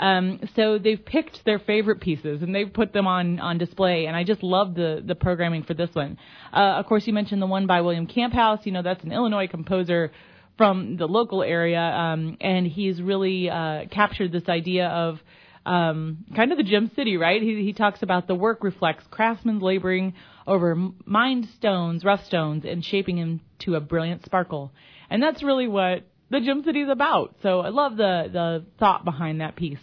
Um, 0.00 0.40
so 0.56 0.76
they've 0.76 1.02
picked 1.04 1.44
their 1.44 1.60
favorite 1.60 2.00
pieces 2.00 2.42
and 2.42 2.52
they've 2.52 2.72
put 2.72 2.92
them 2.92 3.06
on 3.06 3.38
on 3.38 3.58
display, 3.58 4.06
and 4.06 4.16
I 4.16 4.24
just 4.24 4.42
love 4.42 4.74
the 4.74 5.04
the 5.06 5.14
programming 5.14 5.62
for 5.62 5.74
this 5.74 5.90
one. 5.92 6.18
Uh, 6.52 6.80
of 6.80 6.86
course, 6.86 7.06
you 7.06 7.12
mentioned 7.12 7.40
the 7.40 7.46
one 7.46 7.68
by 7.68 7.80
William 7.80 8.08
Camphouse. 8.08 8.66
You 8.66 8.72
know 8.72 8.82
that's 8.82 9.04
an 9.04 9.12
Illinois 9.12 9.46
composer 9.46 10.10
from 10.58 10.96
the 10.96 11.06
local 11.06 11.44
area, 11.44 11.80
um, 11.80 12.36
and 12.40 12.66
he's 12.66 13.00
really 13.00 13.48
uh, 13.48 13.84
captured 13.92 14.32
this 14.32 14.48
idea 14.48 14.88
of 14.88 15.20
um, 15.64 16.24
kind 16.34 16.50
of 16.50 16.58
the 16.58 16.64
gem 16.64 16.90
city, 16.96 17.16
right? 17.16 17.40
He, 17.40 17.62
he 17.62 17.72
talks 17.72 18.02
about 18.02 18.26
the 18.26 18.34
work 18.34 18.64
reflects 18.64 19.04
craftsmen 19.10 19.60
laboring 19.60 20.14
over 20.44 20.76
mined 21.04 21.48
stones, 21.56 22.04
rough 22.04 22.24
stones, 22.26 22.64
and 22.64 22.84
shaping 22.84 23.16
them 23.16 23.40
to 23.60 23.76
a 23.76 23.80
brilliant 23.80 24.24
sparkle. 24.24 24.72
And 25.08 25.22
that's 25.22 25.42
really 25.42 25.68
what 25.68 26.04
the 26.30 26.40
gem 26.40 26.62
city 26.64 26.80
is 26.80 26.88
about. 26.90 27.34
So 27.42 27.60
I 27.60 27.68
love 27.68 27.96
the 27.96 28.28
the 28.32 28.64
thought 28.78 29.04
behind 29.04 29.40
that 29.40 29.56
piece. 29.56 29.78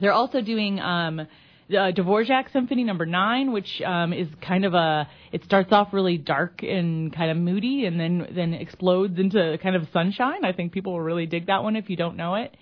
They're 0.00 0.12
also 0.12 0.40
doing 0.40 0.80
um, 0.80 1.26
the 1.68 1.92
Dvorak 1.96 2.52
Symphony 2.52 2.84
Number 2.84 3.06
Nine, 3.06 3.52
which 3.52 3.80
um, 3.84 4.12
is 4.12 4.28
kind 4.46 4.64
of 4.64 4.74
a. 4.74 5.08
It 5.32 5.44
starts 5.44 5.72
off 5.72 5.88
really 5.92 6.18
dark 6.18 6.62
and 6.62 7.14
kind 7.14 7.30
of 7.30 7.36
moody, 7.36 7.86
and 7.86 7.98
then 7.98 8.28
then 8.34 8.54
explodes 8.54 9.18
into 9.18 9.58
kind 9.62 9.76
of 9.76 9.86
sunshine. 9.92 10.44
I 10.44 10.52
think 10.52 10.72
people 10.72 10.92
will 10.92 11.00
really 11.00 11.26
dig 11.26 11.46
that 11.46 11.62
one 11.62 11.76
if 11.76 11.88
you 11.88 11.96
don't 11.96 12.16
know 12.16 12.34
it. 12.34 12.54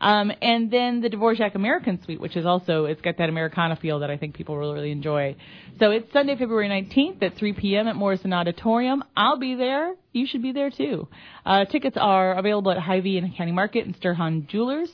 Um, 0.00 0.32
and 0.40 0.70
then 0.70 1.00
the 1.00 1.10
Dvorak 1.10 1.54
American 1.54 2.02
Suite, 2.04 2.20
which 2.20 2.36
is 2.36 2.46
also 2.46 2.84
it's 2.84 3.00
got 3.00 3.18
that 3.18 3.28
Americana 3.28 3.76
feel 3.76 4.00
that 4.00 4.10
I 4.10 4.16
think 4.16 4.34
people 4.34 4.56
will 4.56 4.72
really 4.72 4.92
enjoy. 4.92 5.36
So 5.78 5.90
it's 5.90 6.12
Sunday, 6.12 6.36
February 6.36 6.68
19th 6.68 7.22
at 7.22 7.36
3 7.36 7.52
p.m. 7.54 7.88
at 7.88 7.96
Morrison 7.96 8.32
Auditorium. 8.32 9.02
I'll 9.16 9.38
be 9.38 9.54
there. 9.54 9.94
You 10.12 10.26
should 10.26 10.42
be 10.42 10.52
there 10.52 10.70
too. 10.70 11.08
Uh, 11.44 11.64
tickets 11.64 11.96
are 11.98 12.34
available 12.34 12.70
at 12.70 12.78
Hy-Vee 12.78 13.18
and 13.18 13.36
County 13.36 13.52
Market 13.52 13.86
and 13.86 13.98
Sturhahn 14.00 14.46
Jewelers. 14.46 14.90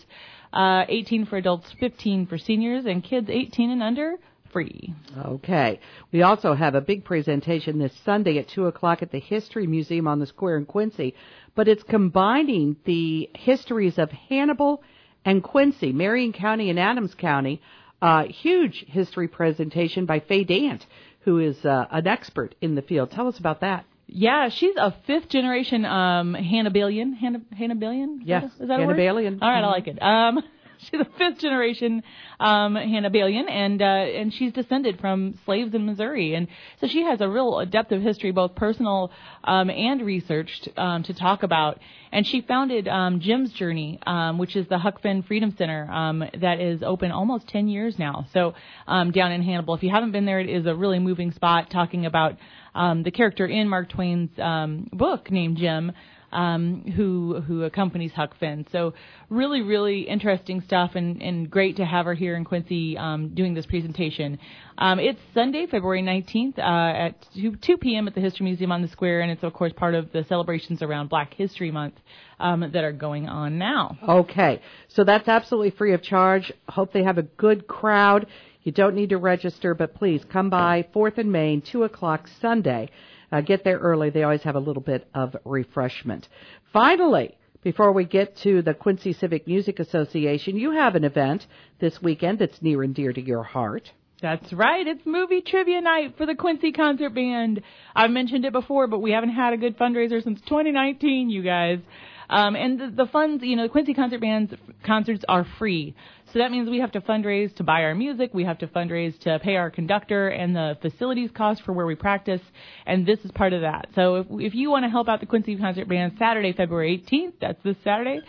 Uh, 0.52 0.84
18 0.88 1.26
for 1.26 1.36
adults, 1.36 1.66
15 1.80 2.26
for 2.26 2.38
seniors, 2.38 2.86
and 2.86 3.02
kids 3.02 3.28
18 3.28 3.70
and 3.70 3.82
under 3.82 4.14
free. 4.52 4.94
Okay. 5.18 5.80
We 6.12 6.22
also 6.22 6.54
have 6.54 6.76
a 6.76 6.80
big 6.80 7.04
presentation 7.04 7.78
this 7.78 7.92
Sunday 8.04 8.38
at 8.38 8.48
2 8.48 8.66
o'clock 8.66 9.02
at 9.02 9.10
the 9.10 9.18
History 9.18 9.66
Museum 9.66 10.06
on 10.06 10.20
the 10.20 10.26
Square 10.26 10.58
in 10.58 10.64
Quincy, 10.64 11.14
but 11.56 11.66
it's 11.66 11.82
combining 11.82 12.76
the 12.84 13.28
histories 13.34 13.98
of 13.98 14.10
Hannibal 14.12 14.82
and 15.24 15.42
Quincy, 15.42 15.92
Marion 15.92 16.32
County 16.32 16.70
and 16.70 16.78
Adams 16.78 17.14
County. 17.14 17.60
Uh, 18.02 18.24
huge 18.24 18.84
history 18.86 19.28
presentation 19.28 20.04
by 20.04 20.20
Faye 20.20 20.44
Dant, 20.44 20.84
who 21.20 21.38
is 21.38 21.64
uh, 21.64 21.86
an 21.90 22.06
expert 22.06 22.54
in 22.60 22.74
the 22.74 22.82
field. 22.82 23.10
Tell 23.10 23.28
us 23.28 23.38
about 23.38 23.60
that. 23.60 23.86
Yeah, 24.06 24.50
she's 24.50 24.76
a 24.76 24.94
fifth 25.06 25.30
generation 25.30 25.86
um 25.86 26.34
Hannibalian. 26.34 27.14
Hannib- 27.18 27.46
Hannibalian? 27.58 28.18
Yes, 28.24 28.44
is 28.60 28.68
that 28.68 28.78
Hannibalian. 28.80 29.38
All 29.40 29.48
right, 29.50 29.64
I 29.64 29.66
like 29.68 29.86
it. 29.86 29.98
Um 30.02 30.42
she's 30.90 31.00
a 31.00 31.06
fifth 31.18 31.40
generation 31.40 32.02
um, 32.40 32.74
Hannibalian, 32.74 33.50
and 33.50 33.80
uh, 33.80 33.84
and 33.84 34.32
she's 34.32 34.52
descended 34.52 35.00
from 35.00 35.38
slaves 35.44 35.74
in 35.74 35.86
Missouri, 35.86 36.34
and 36.34 36.48
so 36.80 36.88
she 36.88 37.02
has 37.02 37.20
a 37.20 37.28
real 37.28 37.64
depth 37.66 37.92
of 37.92 38.02
history, 38.02 38.32
both 38.32 38.54
personal 38.54 39.10
um, 39.44 39.70
and 39.70 40.02
researched, 40.02 40.68
um, 40.76 41.02
to 41.04 41.14
talk 41.14 41.42
about. 41.42 41.78
And 42.12 42.24
she 42.24 42.42
founded 42.42 42.86
um, 42.86 43.20
Jim's 43.20 43.52
Journey, 43.52 43.98
um, 44.06 44.38
which 44.38 44.54
is 44.54 44.68
the 44.68 44.78
Huck 44.78 45.02
Finn 45.02 45.24
Freedom 45.24 45.52
Center 45.58 45.90
um, 45.90 46.22
that 46.40 46.60
is 46.60 46.80
open 46.82 47.10
almost 47.10 47.48
10 47.48 47.66
years 47.66 47.98
now. 47.98 48.26
So 48.32 48.54
um, 48.86 49.10
down 49.10 49.32
in 49.32 49.42
Hannibal, 49.42 49.74
if 49.74 49.82
you 49.82 49.90
haven't 49.90 50.12
been 50.12 50.24
there, 50.24 50.38
it 50.38 50.48
is 50.48 50.64
a 50.66 50.74
really 50.76 51.00
moving 51.00 51.32
spot 51.32 51.70
talking 51.70 52.06
about 52.06 52.36
um, 52.74 53.02
the 53.02 53.10
character 53.10 53.46
in 53.46 53.68
Mark 53.68 53.88
Twain's 53.88 54.30
um, 54.38 54.88
book 54.92 55.30
named 55.30 55.56
Jim 55.56 55.92
um, 56.34 56.82
who 56.96 57.40
who 57.40 57.62
accompanies 57.62 58.12
Huck 58.12 58.36
Finn. 58.38 58.66
So 58.72 58.92
really, 59.30 59.62
really 59.62 60.02
interesting 60.02 60.60
stuff, 60.62 60.92
and, 60.94 61.22
and 61.22 61.50
great 61.50 61.76
to 61.76 61.84
have 61.84 62.04
her 62.04 62.14
here 62.14 62.36
in 62.36 62.44
Quincy 62.44 62.98
um, 62.98 63.34
doing 63.34 63.54
this 63.54 63.66
presentation. 63.66 64.38
Um, 64.76 64.98
it's 64.98 65.20
Sunday, 65.32 65.66
February 65.66 66.02
19th 66.02 66.58
uh, 66.58 66.62
at 66.62 67.26
2, 67.34 67.56
2 67.56 67.76
p.m. 67.78 68.08
at 68.08 68.14
the 68.14 68.20
History 68.20 68.44
Museum 68.44 68.72
on 68.72 68.82
the 68.82 68.88
Square, 68.88 69.22
and 69.22 69.30
it's 69.30 69.44
of 69.44 69.52
course 69.52 69.72
part 69.72 69.94
of 69.94 70.12
the 70.12 70.24
celebrations 70.24 70.82
around 70.82 71.08
Black 71.08 71.32
History 71.34 71.70
Month 71.70 71.94
um, 72.40 72.60
that 72.60 72.84
are 72.84 72.92
going 72.92 73.28
on 73.28 73.58
now. 73.58 73.96
Okay, 74.06 74.60
so 74.88 75.04
that's 75.04 75.28
absolutely 75.28 75.70
free 75.70 75.94
of 75.94 76.02
charge. 76.02 76.52
Hope 76.68 76.92
they 76.92 77.04
have 77.04 77.18
a 77.18 77.22
good 77.22 77.66
crowd. 77.66 78.26
You 78.62 78.72
don't 78.72 78.94
need 78.94 79.10
to 79.10 79.18
register, 79.18 79.74
but 79.74 79.94
please 79.94 80.24
come 80.32 80.50
by 80.50 80.86
4th 80.94 81.18
and 81.18 81.30
Main, 81.30 81.60
2 81.60 81.84
o'clock 81.84 82.28
Sunday. 82.40 82.90
Uh, 83.34 83.40
get 83.40 83.64
there 83.64 83.78
early. 83.78 84.10
They 84.10 84.22
always 84.22 84.42
have 84.42 84.54
a 84.54 84.60
little 84.60 84.82
bit 84.82 85.08
of 85.12 85.34
refreshment. 85.44 86.28
Finally, 86.72 87.28
Before 87.64 87.92
we 87.92 88.04
get 88.04 88.36
to 88.42 88.60
the 88.60 88.74
Quincy 88.74 89.14
Civic 89.14 89.46
Music 89.46 89.78
Association, 89.80 90.56
you 90.58 90.72
have 90.72 90.94
an 90.96 91.04
event 91.04 91.46
this 91.80 92.00
weekend 92.02 92.38
that's 92.38 92.60
near 92.60 92.82
and 92.82 92.94
dear 92.94 93.10
to 93.12 93.20
your 93.22 93.42
heart. 93.42 93.90
That's 94.20 94.52
right. 94.52 94.86
It's 94.86 95.04
movie 95.06 95.40
trivia 95.40 95.80
night 95.80 96.14
for 96.18 96.26
the 96.26 96.34
Quincy 96.34 96.72
Concert 96.72 97.14
Band. 97.14 97.62
I've 97.96 98.10
mentioned 98.10 98.44
it 98.44 98.52
before, 98.52 98.86
but 98.86 99.00
we 99.00 99.12
haven't 99.12 99.30
had 99.30 99.54
a 99.54 99.56
good 99.56 99.78
fundraiser 99.78 100.22
since 100.22 100.40
2019, 100.42 101.30
you 101.30 101.42
guys. 101.42 101.78
Um, 102.28 102.56
and 102.56 102.80
the, 102.80 103.04
the 103.04 103.06
funds, 103.10 103.42
you 103.44 103.56
know, 103.56 103.64
the 103.64 103.68
Quincy 103.68 103.94
Concert 103.94 104.20
Band's 104.20 104.52
concerts 104.84 105.24
are 105.28 105.46
free. 105.58 105.94
So 106.32 106.38
that 106.40 106.50
means 106.50 106.68
we 106.68 106.80
have 106.80 106.92
to 106.92 107.00
fundraise 107.00 107.54
to 107.56 107.62
buy 107.62 107.82
our 107.82 107.94
music, 107.94 108.30
we 108.34 108.44
have 108.44 108.58
to 108.58 108.66
fundraise 108.66 109.18
to 109.20 109.38
pay 109.38 109.56
our 109.56 109.70
conductor 109.70 110.28
and 110.28 110.54
the 110.54 110.76
facilities 110.82 111.30
cost 111.32 111.62
for 111.62 111.72
where 111.72 111.86
we 111.86 111.94
practice, 111.94 112.40
and 112.86 113.06
this 113.06 113.20
is 113.20 113.30
part 113.30 113.52
of 113.52 113.60
that. 113.60 113.88
So 113.94 114.16
if, 114.16 114.26
if 114.30 114.54
you 114.54 114.70
want 114.70 114.84
to 114.84 114.90
help 114.90 115.08
out 115.08 115.20
the 115.20 115.26
Quincy 115.26 115.56
Concert 115.56 115.88
Band 115.88 116.14
Saturday, 116.18 116.52
February 116.52 117.04
18th, 117.08 117.34
that's 117.40 117.62
this 117.62 117.76
Saturday, 117.84 118.20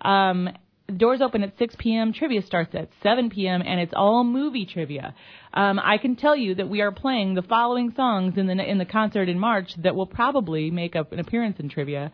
um, 0.00 0.48
doors 0.96 1.20
open 1.20 1.42
at 1.42 1.56
6 1.58 1.74
p.m. 1.78 2.12
Trivia 2.12 2.42
starts 2.42 2.74
at 2.74 2.88
7 3.02 3.30
p.m. 3.30 3.62
and 3.64 3.80
it's 3.80 3.92
all 3.94 4.24
movie 4.24 4.66
trivia. 4.66 5.14
Um, 5.52 5.78
I 5.78 5.98
can 5.98 6.16
tell 6.16 6.36
you 6.36 6.54
that 6.56 6.68
we 6.68 6.80
are 6.80 6.92
playing 6.92 7.34
the 7.34 7.42
following 7.42 7.92
songs 7.94 8.36
in 8.36 8.46
the 8.46 8.54
in 8.54 8.78
the 8.78 8.84
concert 8.84 9.28
in 9.28 9.38
March 9.38 9.70
that 9.82 9.94
will 9.94 10.06
probably 10.06 10.70
make 10.70 10.96
up 10.96 11.12
an 11.12 11.18
appearance 11.18 11.58
in 11.58 11.68
trivia. 11.68 12.12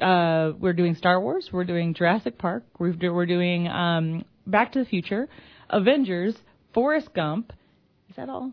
Uh, 0.00 0.52
we're 0.58 0.72
doing 0.72 0.94
Star 0.94 1.20
Wars. 1.20 1.48
We're 1.52 1.64
doing 1.64 1.94
Jurassic 1.94 2.38
Park. 2.38 2.64
We're, 2.78 2.94
we're 3.12 3.26
doing 3.26 3.68
um, 3.68 4.24
Back 4.46 4.72
to 4.72 4.80
the 4.80 4.84
Future, 4.84 5.28
Avengers, 5.70 6.36
Forrest 6.72 7.12
Gump. 7.14 7.52
Is 8.10 8.16
that 8.16 8.28
all? 8.28 8.52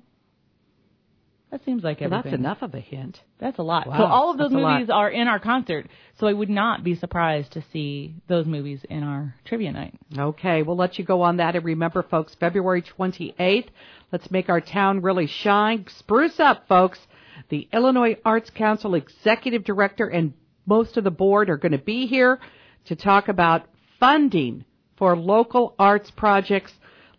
That 1.51 1.65
seems 1.65 1.83
like 1.83 1.97
everything. 2.01 2.11
Well, 2.11 2.23
that's 2.23 2.33
enough 2.33 2.61
of 2.61 2.73
a 2.75 2.79
hint. 2.79 3.19
That's 3.37 3.59
a 3.59 3.61
lot. 3.61 3.85
Wow, 3.85 3.97
so 3.97 4.03
all 4.05 4.31
of 4.31 4.37
those 4.37 4.51
movies 4.51 4.89
are 4.89 5.09
in 5.09 5.27
our 5.27 5.39
concert. 5.39 5.87
So 6.17 6.27
I 6.27 6.31
would 6.31 6.49
not 6.49 6.81
be 6.81 6.95
surprised 6.95 7.51
to 7.53 7.63
see 7.73 8.15
those 8.29 8.45
movies 8.45 8.85
in 8.89 9.03
our 9.03 9.35
trivia 9.43 9.73
night. 9.73 9.93
Okay, 10.17 10.63
we'll 10.63 10.77
let 10.77 10.97
you 10.97 11.03
go 11.03 11.23
on 11.23 11.37
that. 11.37 11.57
And 11.57 11.65
remember, 11.65 12.03
folks, 12.03 12.33
February 12.39 12.83
28th, 12.83 13.67
let's 14.13 14.31
make 14.31 14.47
our 14.47 14.61
town 14.61 15.01
really 15.01 15.27
shine. 15.27 15.85
Spruce 15.99 16.39
up, 16.39 16.69
folks. 16.69 16.99
The 17.49 17.67
Illinois 17.73 18.15
Arts 18.23 18.49
Council 18.49 18.95
Executive 18.95 19.65
Director 19.65 20.07
and 20.07 20.33
most 20.65 20.97
of 20.97 21.03
the 21.03 21.11
board 21.11 21.49
are 21.49 21.57
going 21.57 21.71
to 21.71 21.77
be 21.77 22.07
here 22.07 22.39
to 22.85 22.95
talk 22.95 23.27
about 23.27 23.67
funding 23.99 24.65
for 24.97 25.15
local 25.15 25.75
arts 25.79 26.11
projects. 26.11 26.71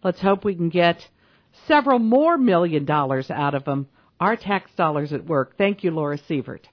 Let's 0.03 0.21
hope 0.21 0.45
we 0.45 0.55
can 0.55 0.69
get 0.69 1.09
several 1.67 1.99
more 1.99 2.39
million 2.39 2.85
dollars 2.85 3.31
out 3.31 3.55
of 3.55 3.65
them. 3.65 3.89
Our 4.21 4.37
tax 4.37 4.71
dollars 4.77 5.13
at 5.13 5.27
work. 5.27 5.57
Thank 5.59 5.83
you, 5.83 5.91
Laura 5.91 6.19
Sievert. 6.19 6.65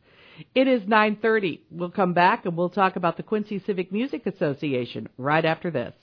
It 0.55 0.67
is 0.67 0.83
9:30. 0.83 1.59
We'll 1.71 1.91
come 1.91 2.13
back 2.13 2.45
and 2.45 2.55
we'll 2.55 2.69
talk 2.69 2.95
about 2.95 3.17
the 3.17 3.23
Quincy 3.23 3.59
Civic 3.59 3.91
Music 3.91 4.25
Association 4.25 5.09
right 5.17 5.43
after 5.43 5.69
this. 5.71 5.93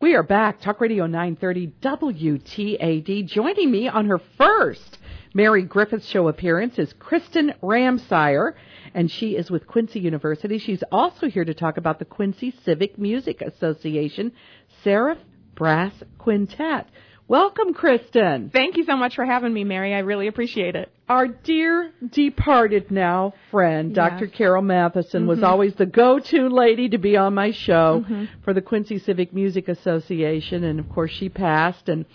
We 0.00 0.14
are 0.14 0.22
back. 0.22 0.60
Talk 0.60 0.80
Radio 0.80 1.06
930 1.06 1.72
WTAD. 1.82 3.26
Joining 3.26 3.70
me 3.70 3.88
on 3.88 4.06
her 4.06 4.20
first 4.36 4.97
Mary 5.34 5.62
Griffith's 5.62 6.08
Show 6.08 6.28
appearance 6.28 6.78
is 6.78 6.92
Kristen 6.98 7.54
Ramsire, 7.62 8.54
and 8.94 9.10
she 9.10 9.36
is 9.36 9.50
with 9.50 9.66
Quincy 9.66 10.00
University. 10.00 10.58
She's 10.58 10.82
also 10.90 11.28
here 11.28 11.44
to 11.44 11.54
talk 11.54 11.76
about 11.76 11.98
the 11.98 12.04
Quincy 12.04 12.54
Civic 12.64 12.98
Music 12.98 13.42
Association 13.42 14.32
Seraph 14.82 15.18
Brass 15.54 15.92
Quintet. 16.18 16.86
Welcome, 17.26 17.74
Kristen. 17.74 18.48
Thank 18.48 18.78
you 18.78 18.84
so 18.84 18.96
much 18.96 19.14
for 19.14 19.26
having 19.26 19.52
me, 19.52 19.62
Mary. 19.62 19.92
I 19.92 19.98
really 19.98 20.28
appreciate 20.28 20.74
it. 20.74 20.90
Our 21.10 21.28
dear 21.28 21.90
departed 22.10 22.90
now 22.90 23.34
friend, 23.50 23.94
Yes. 23.94 23.96
Dr. 23.96 24.28
Carol 24.28 24.62
Matheson, 24.62 25.26
was 25.26 25.40
Mhm. 25.40 25.46
always 25.46 25.74
the 25.74 25.84
go-to 25.84 26.48
lady 26.48 26.88
to 26.88 26.96
be 26.96 27.18
on 27.18 27.34
my 27.34 27.50
show 27.50 28.02
Mhm. 28.08 28.28
for 28.40 28.54
the 28.54 28.62
Quincy 28.62 28.96
Civic 28.96 29.34
Music 29.34 29.68
Association, 29.68 30.64
and 30.64 30.80
of 30.80 30.88
course 30.88 31.10
she 31.10 31.28
passed. 31.28 31.90
And 31.90 32.06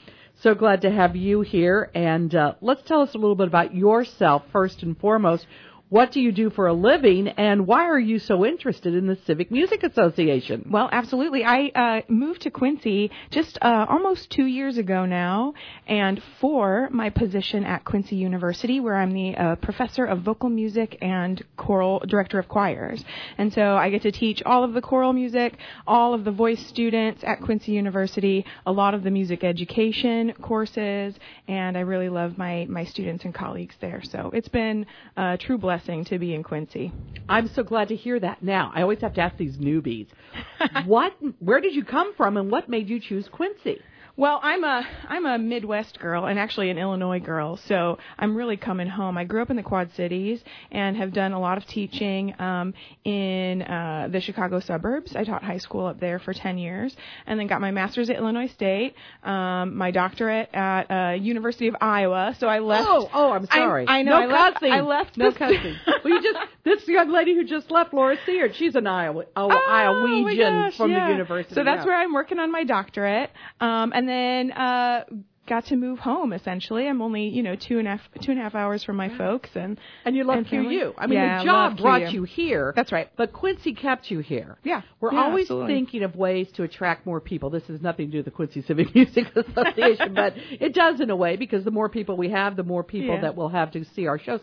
so 0.43 0.53
glad 0.53 0.81
to 0.81 0.91
have 0.91 1.15
you 1.15 1.39
here. 1.39 1.89
And 1.95 2.35
uh, 2.35 2.55
let's 2.59 2.81
tell 2.83 3.01
us 3.01 3.15
a 3.15 3.17
little 3.17 3.35
bit 3.35 3.47
about 3.47 3.73
yourself 3.73 4.43
first 4.51 4.83
and 4.83 4.97
foremost. 4.97 5.47
What 5.93 6.11
do 6.11 6.19
you 6.21 6.31
do 6.31 6.49
for 6.49 6.65
a 6.65 6.73
living, 6.73 7.27
and 7.27 7.67
why 7.67 7.83
are 7.83 7.99
you 7.99 8.17
so 8.17 8.43
interested 8.43 8.95
in 8.95 9.05
the 9.05 9.15
Civic 9.27 9.51
Music 9.51 9.83
Association? 9.83 10.69
Well, 10.71 10.89
absolutely. 10.91 11.45
I 11.45 11.67
uh, 11.67 12.01
moved 12.11 12.41
to 12.41 12.49
Quincy 12.49 13.11
just 13.29 13.59
uh, 13.61 13.85
almost 13.87 14.31
two 14.31 14.47
years 14.47 14.79
ago 14.79 15.05
now, 15.05 15.53
and 15.85 16.19
for 16.41 16.89
my 16.91 17.11
position 17.11 17.63
at 17.63 17.85
Quincy 17.85 18.15
University, 18.15 18.79
where 18.79 18.95
I'm 18.95 19.11
the 19.11 19.37
uh, 19.37 19.55
professor 19.57 20.03
of 20.03 20.21
vocal 20.21 20.49
music 20.49 20.97
and 20.99 21.39
choral 21.57 21.99
director 22.07 22.39
of 22.39 22.47
choirs. 22.47 23.05
And 23.37 23.53
so 23.53 23.77
I 23.77 23.91
get 23.91 24.01
to 24.01 24.11
teach 24.11 24.41
all 24.47 24.63
of 24.63 24.73
the 24.73 24.81
choral 24.81 25.13
music, 25.13 25.55
all 25.85 26.15
of 26.15 26.23
the 26.23 26.31
voice 26.31 26.65
students 26.65 27.23
at 27.23 27.39
Quincy 27.41 27.71
University, 27.71 28.47
a 28.65 28.71
lot 28.71 28.95
of 28.95 29.03
the 29.03 29.11
music 29.11 29.43
education 29.43 30.33
courses, 30.41 31.13
and 31.47 31.77
I 31.77 31.81
really 31.81 32.09
love 32.09 32.35
my, 32.35 32.65
my 32.67 32.83
students 32.83 33.25
and 33.25 33.31
colleagues 33.35 33.75
there. 33.79 34.01
So 34.01 34.31
it's 34.33 34.49
been 34.49 34.87
a 35.15 35.37
true 35.37 35.59
blessing 35.85 36.05
to 36.05 36.19
be 36.19 36.33
in 36.33 36.43
Quincy. 36.43 36.91
I'm 37.27 37.49
so 37.55 37.63
glad 37.63 37.89
to 37.89 37.95
hear 37.95 38.19
that. 38.19 38.41
Now, 38.43 38.71
I 38.73 38.81
always 38.81 39.01
have 39.01 39.13
to 39.15 39.21
ask 39.21 39.37
these 39.37 39.57
newbies, 39.57 40.07
what, 40.85 41.13
where 41.39 41.61
did 41.61 41.73
you 41.73 41.83
come 41.83 42.13
from, 42.15 42.37
and 42.37 42.51
what 42.51 42.69
made 42.69 42.89
you 42.89 42.99
choose 42.99 43.27
Quincy? 43.31 43.81
Well, 44.15 44.39
I'm 44.43 44.63
a 44.63 44.87
I'm 45.09 45.25
a 45.25 45.39
Midwest 45.39 45.99
girl 45.99 46.25
and 46.25 46.37
actually 46.37 46.69
an 46.69 46.77
Illinois 46.77 47.19
girl, 47.19 47.57
so 47.57 47.97
I'm 48.19 48.35
really 48.35 48.57
coming 48.57 48.85
home. 48.85 49.17
I 49.17 49.23
grew 49.23 49.41
up 49.41 49.49
in 49.49 49.55
the 49.55 49.63
Quad 49.63 49.89
Cities 49.95 50.39
and 50.71 50.95
have 50.97 51.13
done 51.13 51.31
a 51.31 51.39
lot 51.39 51.57
of 51.57 51.65
teaching 51.65 52.39
um, 52.39 52.75
in 53.03 53.63
uh, 53.63 54.09
the 54.11 54.21
Chicago 54.21 54.59
suburbs. 54.59 55.15
I 55.15 55.23
taught 55.23 55.43
high 55.43 55.57
school 55.57 55.87
up 55.87 55.99
there 55.99 56.19
for 56.19 56.31
10 56.31 56.59
years, 56.59 56.95
and 57.25 57.39
then 57.39 57.47
got 57.47 57.59
my 57.59 57.71
master's 57.71 58.11
at 58.11 58.17
Illinois 58.17 58.49
State, 58.49 58.93
um, 59.23 59.75
my 59.75 59.89
doctorate 59.89 60.49
at 60.53 60.91
uh, 60.91 61.13
University 61.15 61.67
of 61.67 61.75
Iowa. 61.81 62.35
So 62.39 62.47
I 62.47 62.59
left. 62.59 62.87
Oh, 62.87 63.09
oh, 63.11 63.31
I'm 63.31 63.47
sorry. 63.47 63.87
I, 63.87 63.97
I 63.97 64.01
know. 64.03 64.19
No 64.19 64.29
I 64.29 64.43
left, 64.43 64.53
cussing. 64.57 64.71
I 64.73 64.81
left. 64.81 65.17
No 65.17 65.29
this- 65.31 65.37
cussing. 65.39 65.75
well, 66.03 66.13
you 66.13 66.21
just 66.21 66.37
this 66.63 66.87
young 66.87 67.11
lady 67.11 67.35
who 67.35 67.43
just 67.43 67.69
left, 67.71 67.93
Laura 67.93 68.17
Sievert. 68.25 68.53
She's 68.55 68.75
an 68.75 68.87
Iowa, 68.87 69.25
oh, 69.35 69.49
Iowegian 69.49 70.69
gosh, 70.69 70.77
from 70.77 70.91
yeah. 70.91 71.07
the 71.07 71.11
university. 71.13 71.53
So 71.55 71.63
that's 71.63 71.79
yeah. 71.79 71.85
where 71.85 71.95
I'm 71.99 72.13
working 72.13 72.39
on 72.39 72.51
my 72.51 72.63
doctorate, 72.63 73.31
um, 73.59 73.91
and 73.93 74.07
then 74.07 74.51
uh, 74.51 75.03
got 75.47 75.65
to 75.65 75.75
move 75.75 75.99
home. 75.99 76.31
Essentially, 76.31 76.87
I'm 76.87 77.01
only 77.01 77.27
you 77.27 77.43
know 77.43 77.55
two 77.55 77.79
and 77.79 77.87
a 77.87 77.91
half 77.91 78.01
two 78.21 78.31
and 78.31 78.39
a 78.39 78.43
half 78.43 78.55
hours 78.55 78.81
from 78.83 78.95
my 78.95 79.09
folks, 79.17 79.49
and 79.55 79.77
And 80.05 80.15
you 80.15 80.23
love 80.23 80.37
and 80.37 80.47
family. 80.47 80.77
QU. 80.77 80.93
I 80.97 81.07
mean, 81.07 81.19
Yeah, 81.19 81.39
the 81.39 81.45
job 81.45 81.77
brought 81.77 82.09
QU. 82.09 82.13
you 82.13 82.23
here. 82.23 82.71
That's 82.75 82.91
right. 82.93 83.09
But 83.17 83.33
Quincy 83.33 83.73
kept 83.73 84.09
you 84.09 84.19
here. 84.19 84.57
Yeah, 84.63 84.81
We're 85.01 85.13
yeah, 85.13 85.23
always 85.23 85.43
absolutely. 85.45 85.73
thinking 85.73 86.03
of 86.03 86.15
ways 86.15 86.47
to 86.53 86.63
attract 86.63 87.05
more 87.05 87.19
people. 87.19 87.49
This 87.49 87.67
has 87.67 87.81
nothing 87.81 88.07
to 88.07 88.11
do 88.13 88.17
with 88.19 88.25
the 88.25 88.31
Quincy 88.31 88.61
Civic 88.61 88.95
Music 88.95 89.25
Association, 89.35 90.13
but 90.13 90.33
it 90.37 90.73
does 90.73 91.01
in 91.01 91.09
a 91.09 91.15
way 91.15 91.35
because 91.35 91.65
the 91.65 91.71
more 91.71 91.89
people 91.89 92.15
we 92.15 92.29
have, 92.29 92.55
the 92.55 92.63
more 92.63 92.83
people 92.83 93.15
Yeah. 93.15 93.21
that 93.21 93.35
will 93.35 93.49
have 93.49 93.71
to 93.71 93.83
see 93.95 94.07
our 94.07 94.17
shows. 94.17 94.39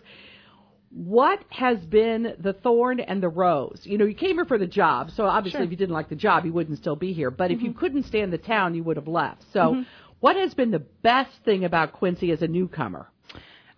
What 0.92 1.38
has 1.50 1.78
been 1.86 2.34
the 2.40 2.52
thorn 2.52 2.98
and 2.98 3.22
the 3.22 3.28
rose? 3.28 3.80
You 3.84 3.96
know, 3.96 4.04
you 4.06 4.14
came 4.14 4.34
here 4.34 4.44
for 4.44 4.58
the 4.58 4.66
job, 4.66 5.12
so 5.12 5.24
obviously 5.24 5.58
Sure. 5.58 5.64
if 5.64 5.70
you 5.70 5.76
didn't 5.76 5.94
like 5.94 6.08
the 6.08 6.16
job, 6.16 6.44
you 6.44 6.52
wouldn't 6.52 6.78
still 6.78 6.96
be 6.96 7.12
here. 7.12 7.30
But 7.30 7.52
if 7.52 7.62
you 7.62 7.70
Mhm. 7.70 7.76
couldn't 7.76 8.02
stand 8.04 8.32
the 8.32 8.38
town, 8.38 8.74
you 8.74 8.82
would 8.82 8.96
have 8.96 9.06
left. 9.06 9.44
So, 9.52 9.74
Mhm. 9.74 9.86
what 10.18 10.34
has 10.34 10.52
been 10.54 10.72
the 10.72 10.80
best 10.80 11.32
thing 11.44 11.64
about 11.64 11.92
Quincy 11.92 12.32
as 12.32 12.42
a 12.42 12.48
newcomer? 12.48 13.06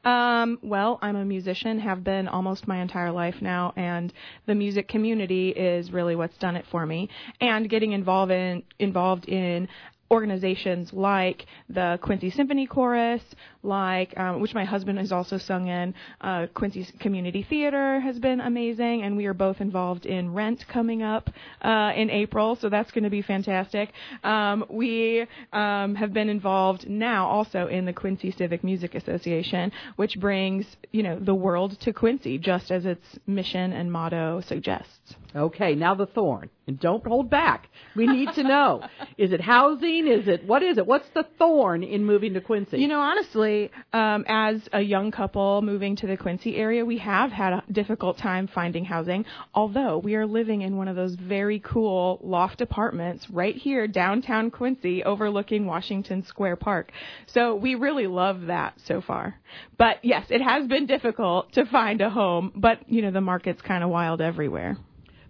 Um, 0.04 0.59
well, 0.62 0.99
I'm 1.02 1.14
a 1.16 1.25
musician, 1.25 1.78
have 1.81 2.02
been 2.02 2.26
almost 2.28 2.66
my 2.66 2.78
entire 2.78 3.12
life 3.12 3.40
now, 3.42 3.73
and 3.76 4.12
the 4.47 4.54
music 4.54 4.88
community 4.88 5.50
is 5.50 5.92
really 5.92 6.16
what's 6.16 6.37
done 6.38 6.57
it 6.57 6.66
for 6.66 6.87
me. 6.87 7.09
And 7.40 7.69
getting 7.69 7.92
involved 7.92 8.33
in 8.33 8.62
involved 8.78 9.28
in 9.28 9.69
organizations 10.11 10.92
like 10.92 11.47
the 11.69 11.99
Quincy 12.02 12.31
Symphony 12.31 12.66
Chorus, 12.66 13.23
like 13.62 14.19
um, 14.19 14.40
which 14.40 14.54
my 14.54 14.64
husband 14.64 14.99
has 14.99 15.12
also 15.12 15.38
sung 15.38 15.69
in. 15.69 15.95
Uh, 16.21 16.47
Quincy 16.54 16.87
Community 16.99 17.47
Theater 17.49 18.00
has 18.00 18.19
been 18.19 18.40
amazing, 18.40 19.02
and 19.02 19.16
we 19.16 19.26
are 19.26 19.35
both 19.35 19.61
involved 19.61 20.07
in 20.07 20.33
Rent 20.33 20.64
coming 20.69 21.02
up 21.02 21.31
uh, 21.62 21.92
in 21.95 22.11
April, 22.11 22.57
so 22.57 22.69
that's 22.69 22.90
going 22.90 23.04
to 23.04 23.11
be 23.11 23.23
fantastic. 23.23 23.92
Um, 24.25 24.64
we 24.69 25.26
um, 25.52 25.95
have 25.95 26.12
been 26.12 26.28
involved 26.28 26.88
now 26.88 27.26
also 27.26 27.69
in 27.69 27.85
the 27.85 27.92
Quincy 27.92 28.33
Civic 28.33 28.64
Music 28.64 28.95
Association, 28.95 29.73
which 29.97 30.19
brings 30.19 30.66
you 30.90 31.02
know 31.02 31.19
the 31.19 31.35
world 31.35 31.78
to 31.81 31.92
Quincy, 31.92 32.38
just 32.38 32.71
as 32.71 32.85
its 32.85 33.04
mission 33.26 33.73
and 33.73 33.92
motto 33.92 34.42
suggests. 34.47 35.16
Okay, 35.35 35.75
now 35.75 35.95
the 35.95 36.07
thorn. 36.07 36.50
And 36.66 36.78
don't 36.78 37.04
hold 37.04 37.28
back. 37.28 37.69
We 37.97 38.07
need 38.07 38.28
to 38.35 38.45
know. 38.45 38.87
is 39.19 39.33
it 39.33 39.40
housing? 39.40 40.07
Is 40.07 40.28
it, 40.28 40.45
what 40.47 40.62
is 40.62 40.78
it? 40.78 40.87
What's 40.87 41.09
the 41.14 41.26
thorn 41.38 41.83
in 41.83 42.04
moving 42.04 42.35
to 42.35 42.40
Quincy? 42.40 42.78
You 42.78 42.87
know, 42.87 43.00
honestly, 43.00 43.51
um, 43.92 44.25
as 44.28 44.61
a 44.73 44.80
young 44.80 45.11
couple 45.11 45.62
moving 45.62 45.97
to 45.97 46.06
the 46.06 46.16
Quincy 46.16 46.56
area, 46.56 46.85
we 46.85 46.99
have 46.99 47.30
had 47.30 47.52
a 47.52 47.64
difficult 47.71 48.18
time 48.18 48.49
finding 48.49 48.85
housing. 48.85 49.25
Although 49.54 49.99
we 49.99 50.14
are 50.14 50.26
living 50.26 50.62
in 50.62 50.76
one 50.76 50.88
of 50.88 50.97
those 50.97 51.14
very 51.14 51.61
cool 51.61 52.21
loft 52.23 52.61
apartments 52.61 53.28
right 53.30 53.56
here 53.56 53.87
downtown 53.87 54.50
Quincy, 54.50 55.04
overlooking 55.04 55.66
Washington 55.66 56.25
Square 56.25 56.56
Park. 56.56 56.92
So 57.26 57.54
we 57.54 57.75
really 57.75 58.06
love 58.06 58.47
that 58.47 58.75
so 58.87 59.00
far. 59.00 59.35
But 59.78 60.04
yes, 60.04 60.26
it 60.30 60.40
has 60.40 60.66
been 60.66 60.87
difficult 60.87 61.52
to 61.52 61.66
find 61.66 62.00
a 62.00 62.11
home. 62.11 62.52
But 62.54 62.88
you 62.88 63.02
know, 63.02 63.11
the 63.11 63.21
market's 63.21 63.62
kind 63.62 63.85
of 63.85 63.90
wild 63.90 64.21
everywhere. 64.21 64.76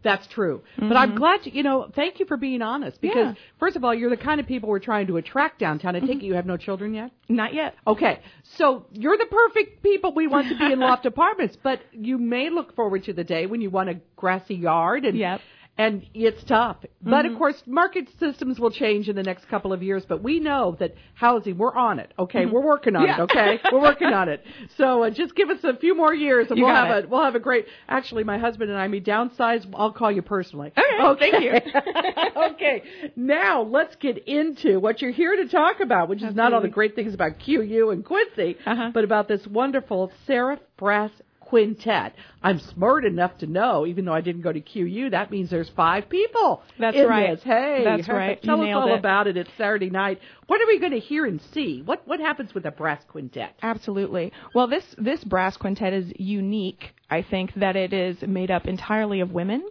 That's 0.02 0.26
true. 0.28 0.62
Mm-hmm. 0.76 0.88
But 0.88 0.96
I'm 0.96 1.10
mm-hmm. 1.10 1.18
glad 1.18 1.46
you, 1.46 1.52
you 1.52 1.62
know, 1.62 1.88
thank 1.94 2.20
you 2.20 2.26
for 2.26 2.36
being 2.36 2.62
honest 2.62 3.00
because 3.00 3.34
yeah. 3.34 3.42
first 3.58 3.76
of 3.76 3.84
all, 3.84 3.94
you're 3.94 4.10
the 4.10 4.16
kind 4.16 4.40
of 4.40 4.46
people 4.46 4.68
we're 4.68 4.78
trying 4.78 5.06
to 5.08 5.16
attract 5.16 5.58
downtown. 5.58 5.96
I 5.96 6.00
take 6.00 6.10
mm-hmm. 6.10 6.18
it 6.20 6.24
you 6.24 6.34
have 6.34 6.46
no 6.46 6.56
children 6.56 6.94
yet? 6.94 7.10
Not 7.28 7.54
yet. 7.54 7.74
Okay. 7.86 8.20
So 8.56 8.86
you're 8.92 9.16
the 9.16 9.26
perfect 9.30 9.82
people 9.82 10.12
we 10.14 10.26
want 10.26 10.48
to 10.48 10.58
be 10.58 10.72
in 10.72 10.80
loft 10.80 11.06
apartments, 11.12 11.56
but 11.62 11.80
you 11.92 12.18
may 12.18 12.50
look 12.50 12.74
forward 12.74 13.04
to 13.04 13.12
the 13.12 13.24
day 13.24 13.46
when 13.46 13.60
you 13.60 13.70
want 13.70 13.90
a 13.90 14.00
grassy 14.16 14.54
yard 14.54 15.04
and 15.04 15.16
yep 15.16 15.40
and 15.78 16.06
it's 16.12 16.42
tough. 16.44 16.76
Mm-hmm. 16.76 17.10
But 17.10 17.24
of 17.24 17.30
mm-hmm. 17.30 17.38
course, 17.38 17.62
market 17.66 18.08
systems 18.20 18.60
will 18.60 18.70
change 18.70 19.08
in 19.08 19.16
the 19.16 19.22
next 19.22 19.48
couple 19.48 19.72
of 19.72 19.82
years. 19.82 20.04
But 20.06 20.22
we 20.22 20.38
know 20.38 20.76
that 20.80 20.94
housing, 21.14 21.56
we're 21.56 21.74
on 21.74 21.98
it. 21.98 22.12
Okay, 22.18 22.44
mm-hmm. 22.44 22.52
we're 22.52 22.64
working 22.64 22.94
on 22.94 23.04
yeah. 23.04 23.18
it. 23.18 23.20
Okay, 23.22 23.58
we're 23.72 23.80
working 23.80 24.08
on 24.08 24.28
it. 24.28 24.44
So 24.76 25.04
uh, 25.04 25.10
just 25.10 25.34
give 25.34 25.48
us 25.48 25.58
a 25.64 25.76
few 25.76 25.96
more 25.96 26.14
years, 26.14 26.48
and 26.50 26.58
you 26.58 26.66
we'll 26.66 26.74
have 26.74 26.96
it. 26.96 27.04
a 27.06 27.08
we'll 27.08 27.24
have 27.24 27.34
a 27.34 27.40
great. 27.40 27.66
Actually, 27.88 28.24
my 28.24 28.38
husband 28.38 28.70
and 28.70 28.78
I 28.78 28.86
may 28.88 29.00
downsize. 29.00 29.66
I'll 29.74 29.92
call 29.92 30.12
you 30.12 30.22
personally. 30.22 30.72
Okay, 30.76 31.04
okay. 31.04 31.30
thank 31.30 31.44
you. 31.44 32.42
okay, 32.52 32.82
now 33.16 33.62
let's 33.62 33.96
get 33.96 34.28
into 34.28 34.78
what 34.78 35.00
you're 35.00 35.10
here 35.10 35.36
to 35.36 35.48
talk 35.48 35.80
about, 35.80 36.08
which 36.08 36.22
is 36.22 36.34
not 36.34 36.52
all 36.52 36.60
the 36.60 36.68
great 36.68 36.94
things 36.94 37.14
about 37.14 37.32
QU 37.44 37.90
and 37.90 38.04
Quincy, 38.04 38.56
uh-huh. 38.66 38.90
but 38.92 39.04
about 39.04 39.26
this 39.26 39.46
wonderful 39.46 40.12
Seraph 40.26 40.60
Brass 40.76 41.10
quintet. 41.52 42.14
I'm 42.42 42.58
smart 42.58 43.04
enough 43.04 43.36
to 43.38 43.46
know, 43.46 43.86
even 43.86 44.06
though 44.06 44.14
I 44.14 44.22
didn't 44.22 44.40
go 44.40 44.52
to 44.54 44.60
QU, 44.60 45.10
that 45.10 45.30
means 45.30 45.50
there's 45.50 45.68
five 45.76 46.08
people. 46.08 46.62
That's 46.78 46.96
right. 46.96 47.34
This. 47.34 47.44
Hey, 47.44 47.82
that's 47.84 48.08
right. 48.08 48.42
Tell 48.42 48.64
you 48.64 48.70
us 48.70 48.74
all 48.74 48.94
it. 48.94 48.98
about 48.98 49.26
it. 49.26 49.36
It's 49.36 49.50
Saturday 49.58 49.90
night. 49.90 50.18
What 50.46 50.62
are 50.62 50.66
we 50.66 50.78
going 50.78 50.92
to 50.92 50.98
hear 50.98 51.26
and 51.26 51.42
see? 51.52 51.82
What 51.84 52.08
what 52.08 52.20
happens 52.20 52.54
with 52.54 52.64
a 52.64 52.70
brass 52.70 53.02
quintet? 53.06 53.54
Absolutely. 53.62 54.32
Well, 54.54 54.66
this 54.66 54.84
this 54.96 55.22
brass 55.24 55.58
quintet 55.58 55.92
is 55.92 56.10
unique 56.16 56.94
I 57.12 57.20
think 57.20 57.52
that 57.56 57.76
it 57.76 57.92
is 57.92 58.22
made 58.22 58.50
up 58.50 58.66
entirely 58.66 59.20
of 59.20 59.32
women, 59.32 59.62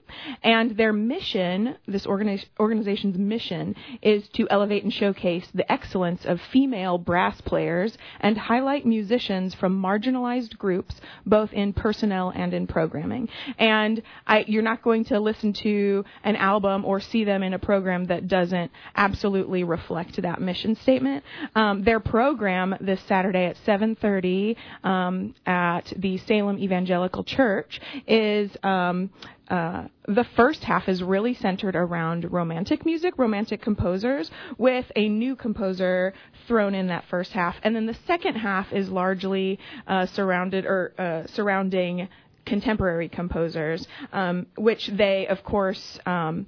and 0.43 0.77
their 0.77 0.93
mission, 0.93 1.75
this 1.87 2.05
organi- 2.05 2.45
organization's 2.59 3.17
mission, 3.17 3.75
is 4.03 4.29
to 4.35 4.47
elevate 4.51 4.83
and 4.83 4.93
showcase 4.93 5.47
the 5.55 5.69
excellence 5.71 6.23
of 6.23 6.39
female 6.53 6.99
brass 6.99 7.41
players 7.41 7.97
and 8.19 8.37
highlight 8.37 8.85
musicians 8.85 9.55
from 9.55 9.81
marginalized 9.81 10.55
groups, 10.59 10.93
both 11.25 11.51
in 11.51 11.73
personnel 11.73 12.31
and 12.35 12.53
in 12.53 12.67
programming. 12.67 13.27
And 13.57 14.03
I, 14.27 14.45
you're 14.47 14.61
not 14.61 14.83
going 14.83 15.05
to 15.05 15.19
listen 15.19 15.53
to 15.53 16.05
an 16.23 16.35
album 16.35 16.85
or 16.85 16.99
see 16.99 17.23
them 17.23 17.41
in 17.41 17.55
a 17.55 17.59
program 17.59 18.05
that 18.05 18.27
doesn't 18.27 18.71
absolutely 18.95 19.63
reflect 19.63 20.21
that 20.21 20.39
mission 20.39 20.75
statement. 20.75 21.23
Um, 21.55 21.83
their 21.83 21.99
program 21.99 22.75
this 22.79 23.01
Saturday 23.07 23.45
at 23.45 23.57
7:30 23.65 24.55
um, 24.83 25.33
at 25.47 25.91
the 25.97 26.19
Salem 26.19 26.59
Evangelical 26.59 27.23
church 27.35 27.79
is 28.07 28.51
um, 28.63 29.09
uh, 29.49 29.83
the 30.07 30.25
first 30.35 30.63
half 30.63 30.87
is 30.87 31.03
really 31.03 31.33
centered 31.33 31.75
around 31.75 32.31
romantic 32.31 32.85
music, 32.85 33.13
romantic 33.17 33.61
composers, 33.61 34.31
with 34.57 34.85
a 34.95 35.09
new 35.09 35.35
composer 35.35 36.13
thrown 36.47 36.73
in 36.73 36.87
that 36.87 37.03
first 37.09 37.31
half, 37.31 37.55
and 37.63 37.75
then 37.75 37.85
the 37.85 37.97
second 38.07 38.35
half 38.35 38.71
is 38.71 38.89
largely 38.89 39.59
uh, 39.87 40.05
surrounded 40.05 40.65
or 40.65 40.93
uh, 40.97 41.27
surrounding 41.27 42.07
contemporary 42.45 43.09
composers, 43.09 43.85
um, 44.13 44.47
which 44.57 44.87
they, 44.87 45.27
of 45.27 45.43
course, 45.43 45.99
um, 46.05 46.45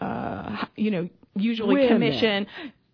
uh, 0.00 0.66
you 0.76 0.90
know, 0.90 1.08
usually 1.34 1.74
Women. 1.74 1.88
commission 1.88 2.46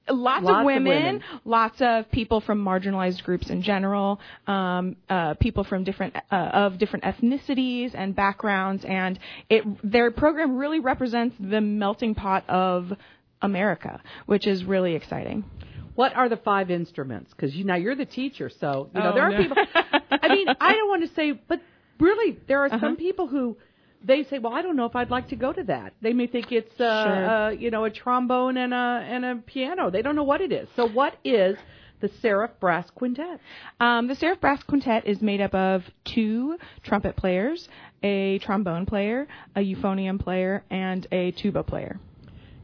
Lots, 0.08 0.44
lots 0.44 0.60
of, 0.60 0.66
women, 0.66 0.92
of, 0.92 1.04
women, 1.04 1.22
lots 1.44 1.80
of 1.80 2.10
people 2.10 2.40
from 2.40 2.64
marginalized 2.64 3.22
groups 3.22 3.50
in 3.50 3.62
general, 3.62 4.18
um, 4.48 4.96
uh, 5.08 5.34
people 5.34 5.62
from 5.62 5.84
different 5.84 6.16
uh, 6.30 6.34
of 6.34 6.78
different 6.78 7.04
ethnicities 7.04 7.92
and 7.94 8.14
backgrounds, 8.14 8.84
and 8.84 9.18
it 9.48 9.64
their 9.88 10.10
program 10.10 10.56
really 10.56 10.80
represents 10.80 11.36
the 11.38 11.60
melting 11.60 12.16
pot 12.16 12.44
of 12.48 12.92
America, 13.42 14.02
which 14.26 14.46
is 14.46 14.64
really 14.64 14.96
exciting. 14.96 15.44
What 15.94 16.16
are 16.16 16.28
the 16.28 16.36
five 16.38 16.70
instruments? 16.70 17.30
Because 17.30 17.54
you 17.54 17.64
now 17.64 17.76
you're 17.76 17.94
the 17.94 18.06
teacher, 18.06 18.50
so 18.60 18.88
you 18.92 19.00
know 19.00 19.10
oh, 19.10 19.14
there 19.14 19.30
are 19.30 19.36
people. 19.40 19.56
I 20.10 20.28
mean, 20.28 20.48
I 20.48 20.72
don't 20.72 20.88
want 20.88 21.08
to 21.08 21.14
say, 21.14 21.32
but 21.32 21.60
really, 22.00 22.38
there 22.48 22.62
are 22.62 22.66
uh-huh. 22.72 22.80
some 22.80 22.96
people 22.96 23.28
who 23.28 23.56
they 24.04 24.24
say, 24.24 24.38
well, 24.38 24.52
I 24.52 24.62
don't 24.62 24.76
know 24.76 24.86
if 24.86 24.96
I'd 24.96 25.10
like 25.10 25.28
to 25.28 25.36
go 25.36 25.52
to 25.52 25.62
that. 25.64 25.94
They 26.00 26.12
may 26.12 26.26
think 26.26 26.52
it's, 26.52 26.80
uh, 26.80 27.04
sure. 27.04 27.30
uh, 27.30 27.50
you 27.50 27.70
know, 27.70 27.84
a 27.84 27.90
trombone 27.90 28.56
and 28.56 28.74
a 28.74 28.76
and 28.76 29.24
a 29.24 29.36
piano. 29.36 29.90
They 29.90 30.02
don't 30.02 30.16
know 30.16 30.24
what 30.24 30.40
it 30.40 30.52
is. 30.52 30.68
So, 30.76 30.88
what 30.88 31.16
is 31.24 31.56
the 32.00 32.10
Seraph 32.20 32.58
Brass 32.60 32.88
Quintet? 32.94 33.40
Um, 33.80 34.08
the 34.08 34.14
Seraph 34.16 34.40
Brass 34.40 34.62
Quintet 34.64 35.06
is 35.06 35.20
made 35.20 35.40
up 35.40 35.54
of 35.54 35.82
two 36.04 36.56
trumpet 36.82 37.16
players, 37.16 37.68
a 38.02 38.38
trombone 38.40 38.86
player, 38.86 39.28
a 39.56 39.60
euphonium 39.60 40.20
player, 40.20 40.64
and 40.70 41.06
a 41.12 41.30
tuba 41.32 41.62
player. 41.62 41.98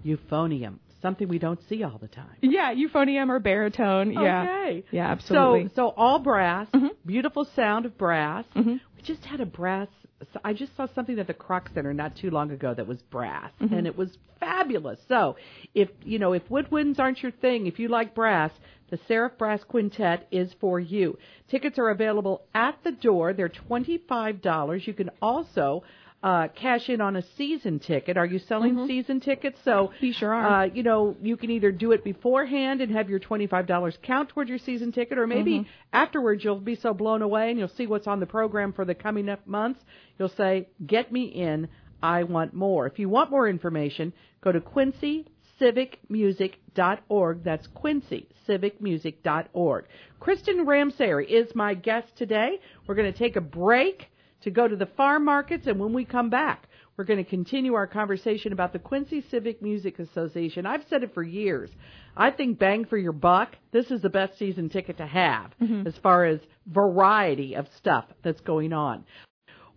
Euphonium, 0.05 0.79
something 1.03 1.29
we 1.29 1.39
don't 1.39 1.61
see 1.69 1.83
all 1.83 1.99
the 2.01 2.09
time. 2.09 2.37
Yeah, 2.41 2.75
euphonium 2.75 3.29
or 3.29 3.39
baritone. 3.39 4.13
Yeah. 4.13 4.43
Okay. 4.43 4.85
Yeah, 4.91 5.09
absolutely. 5.11 5.69
So, 5.69 5.75
so 5.75 5.89
all 5.97 6.19
brass, 6.19 6.69
mm-hmm. 6.75 6.89
beautiful 7.07 7.47
sound 7.57 7.87
of 7.87 7.97
brass. 7.97 8.45
Mm-hmm. 8.57 8.77
We 8.97 9.03
just 9.03 9.25
had 9.25 9.41
a 9.41 9.47
brass 9.47 9.89
so 10.33 10.41
I 10.45 10.53
just 10.53 10.77
saw 10.77 10.87
something 10.95 11.19
at 11.19 11.27
the 11.27 11.35
Kroc 11.35 11.73
Center 11.75 11.95
not 11.95 12.17
too 12.17 12.31
long 12.31 12.51
ago 12.51 12.75
that 12.75 12.87
was 12.87 13.01
brass, 13.03 13.53
mm-hmm. 13.61 13.73
and 13.73 13.87
it 13.87 13.97
was 13.97 14.11
fabulous. 14.41 14.99
So, 15.09 15.37
if 15.75 15.89
you 16.05 16.19
know, 16.19 16.33
if 16.33 16.49
woodwinds 16.49 16.99
aren't 16.99 17.23
your 17.23 17.33
thing, 17.33 17.67
if 17.67 17.79
you 17.79 17.89
like 17.89 18.15
brass, 18.15 18.51
the 18.91 18.99
Seraph 19.07 19.39
Brass 19.39 19.63
Quintet 19.65 20.27
is 20.31 20.53
for 20.61 20.81
you. 20.81 21.19
Tickets 21.51 21.79
are 21.79 21.91
available 21.91 22.43
at 22.55 22.77
the 22.85 22.93
door. 22.93 23.33
They're 23.33 23.49
twenty 23.49 23.99
five 24.09 24.43
dollars. 24.43 24.87
You 24.87 24.95
can 24.95 25.11
also 25.23 25.85
uh, 26.23 26.49
cash 26.49 26.89
in 26.89 27.01
on 27.01 27.17
a 27.17 27.23
season 27.37 27.79
ticket. 27.79 28.17
Are 28.17 28.27
you 28.27 28.39
selling 28.41 28.75
mm-hmm. 28.75 28.87
season 28.87 29.21
tickets? 29.21 29.59
So 29.65 29.93
you 30.01 30.13
sure 30.13 30.35
are. 30.35 30.63
Uh, 30.63 30.65
you 30.67 30.83
know, 30.83 31.17
you 31.23 31.37
can 31.37 31.51
either 31.51 31.71
do 31.71 31.93
it 31.93 32.03
beforehand 32.03 32.81
and 32.81 32.93
have 32.93 33.09
your 33.09 33.21
twenty-five 33.21 33.67
dollars 33.67 33.97
count 34.03 34.31
toward 34.31 34.49
your 34.49 34.59
season 34.59 34.91
ticket, 34.91 35.19
or 35.19 35.27
maybe 35.27 35.61
mm-hmm. 35.61 35.71
afterwards 35.93 36.43
you'll 36.43 36.61
be 36.61 36.77
so 36.77 36.93
blown 36.93 37.23
away 37.23 37.51
and 37.51 37.59
you'll 37.59 37.69
see 37.69 37.87
what's 37.87 38.07
on 38.07 38.21
the 38.21 38.27
program 38.27 38.73
for 38.73 38.85
the 38.85 38.95
coming 38.95 39.29
up 39.29 39.47
months. 39.47 39.81
You'll 40.19 40.29
say, 40.31 40.69
"Get 40.85 41.13
me 41.13 41.27
in. 41.27 41.69
I 42.03 42.25
want 42.25 42.53
more." 42.53 42.87
If 42.87 42.99
you 42.99 43.09
want 43.09 43.31
more 43.31 43.49
information, 43.49 44.13
go 44.41 44.51
to 44.51 44.61
Quincy 44.61 45.27
civicmusic.org. 45.61 47.43
That's 47.45 47.67
Quincy, 47.69 48.29
civicmusic.org. 48.49 49.85
Kristen 50.21 50.67
Ramsayer 50.67 51.27
is 51.27 51.53
my 51.55 51.75
guest 51.75 52.17
today. 52.17 52.61
We're 52.87 52.95
going 52.95 53.13
to 53.13 53.19
take 53.19 53.35
a 53.37 53.41
break 53.41 54.07
to 54.43 54.51
go 54.51 54.69
to 54.69 54.77
the 54.77 54.87
farm 54.87 55.25
markets, 55.25 55.67
and 55.67 55.79
when 55.79 55.93
we 55.93 56.05
come 56.05 56.31
back, 56.31 56.69
we're 56.97 57.05
going 57.05 57.23
to 57.23 57.29
continue 57.29 57.75
our 57.75 57.87
conversation 57.87 58.53
about 58.53 58.73
the 58.73 58.79
Quincy 58.79 59.25
Civic 59.31 59.63
Music 59.63 59.99
Association. 59.99 60.67
I've 60.67 60.85
said 60.91 61.03
it 61.03 61.15
for 61.15 61.23
years. 61.23 61.71
I 62.17 62.31
think 62.33 62.59
bang 62.59 62.85
for 62.85 62.97
your 62.97 63.13
buck, 63.13 63.55
this 63.71 63.91
is 63.91 64.03
the 64.03 64.09
best 64.09 64.37
season 64.39 64.69
ticket 64.69 64.99
to 64.99 65.07
have 65.07 65.53
mm-hmm. 65.63 65.87
as 65.87 65.95
far 66.03 66.25
as 66.25 66.41
variety 66.67 67.55
of 67.55 67.69
stuff 67.77 68.05
that's 68.25 68.41
going 68.41 68.73
on. 68.73 69.05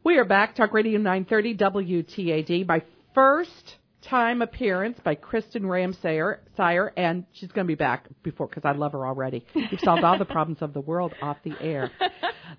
We 0.04 0.18
are 0.18 0.26
back, 0.26 0.56
Talk 0.56 0.74
Radio 0.74 0.98
930 0.98 1.58
WTAD. 1.58 2.68
My 2.68 2.82
first 3.14 3.76
time 4.02 4.42
appearance 4.42 4.98
by 5.04 5.14
Kristen 5.14 5.62
Ramsayer, 5.62 6.40
Sire, 6.58 6.92
and 6.98 7.26
she's 7.34 7.52
going 7.52 7.68
to 7.68 7.72
be 7.72 7.76
back 7.76 8.08
before 8.24 8.48
because 8.48 8.66
I 8.66 8.72
love 8.72 8.94
her 8.94 9.06
already. 9.06 9.46
You've 9.54 9.80
solved 9.82 10.04
all 10.04 10.18
the 10.18 10.26
problems 10.26 10.62
of 10.62 10.74
the 10.74 10.82
world 10.82 11.14
off 11.22 11.38
the 11.44 11.54
air. 11.62 11.92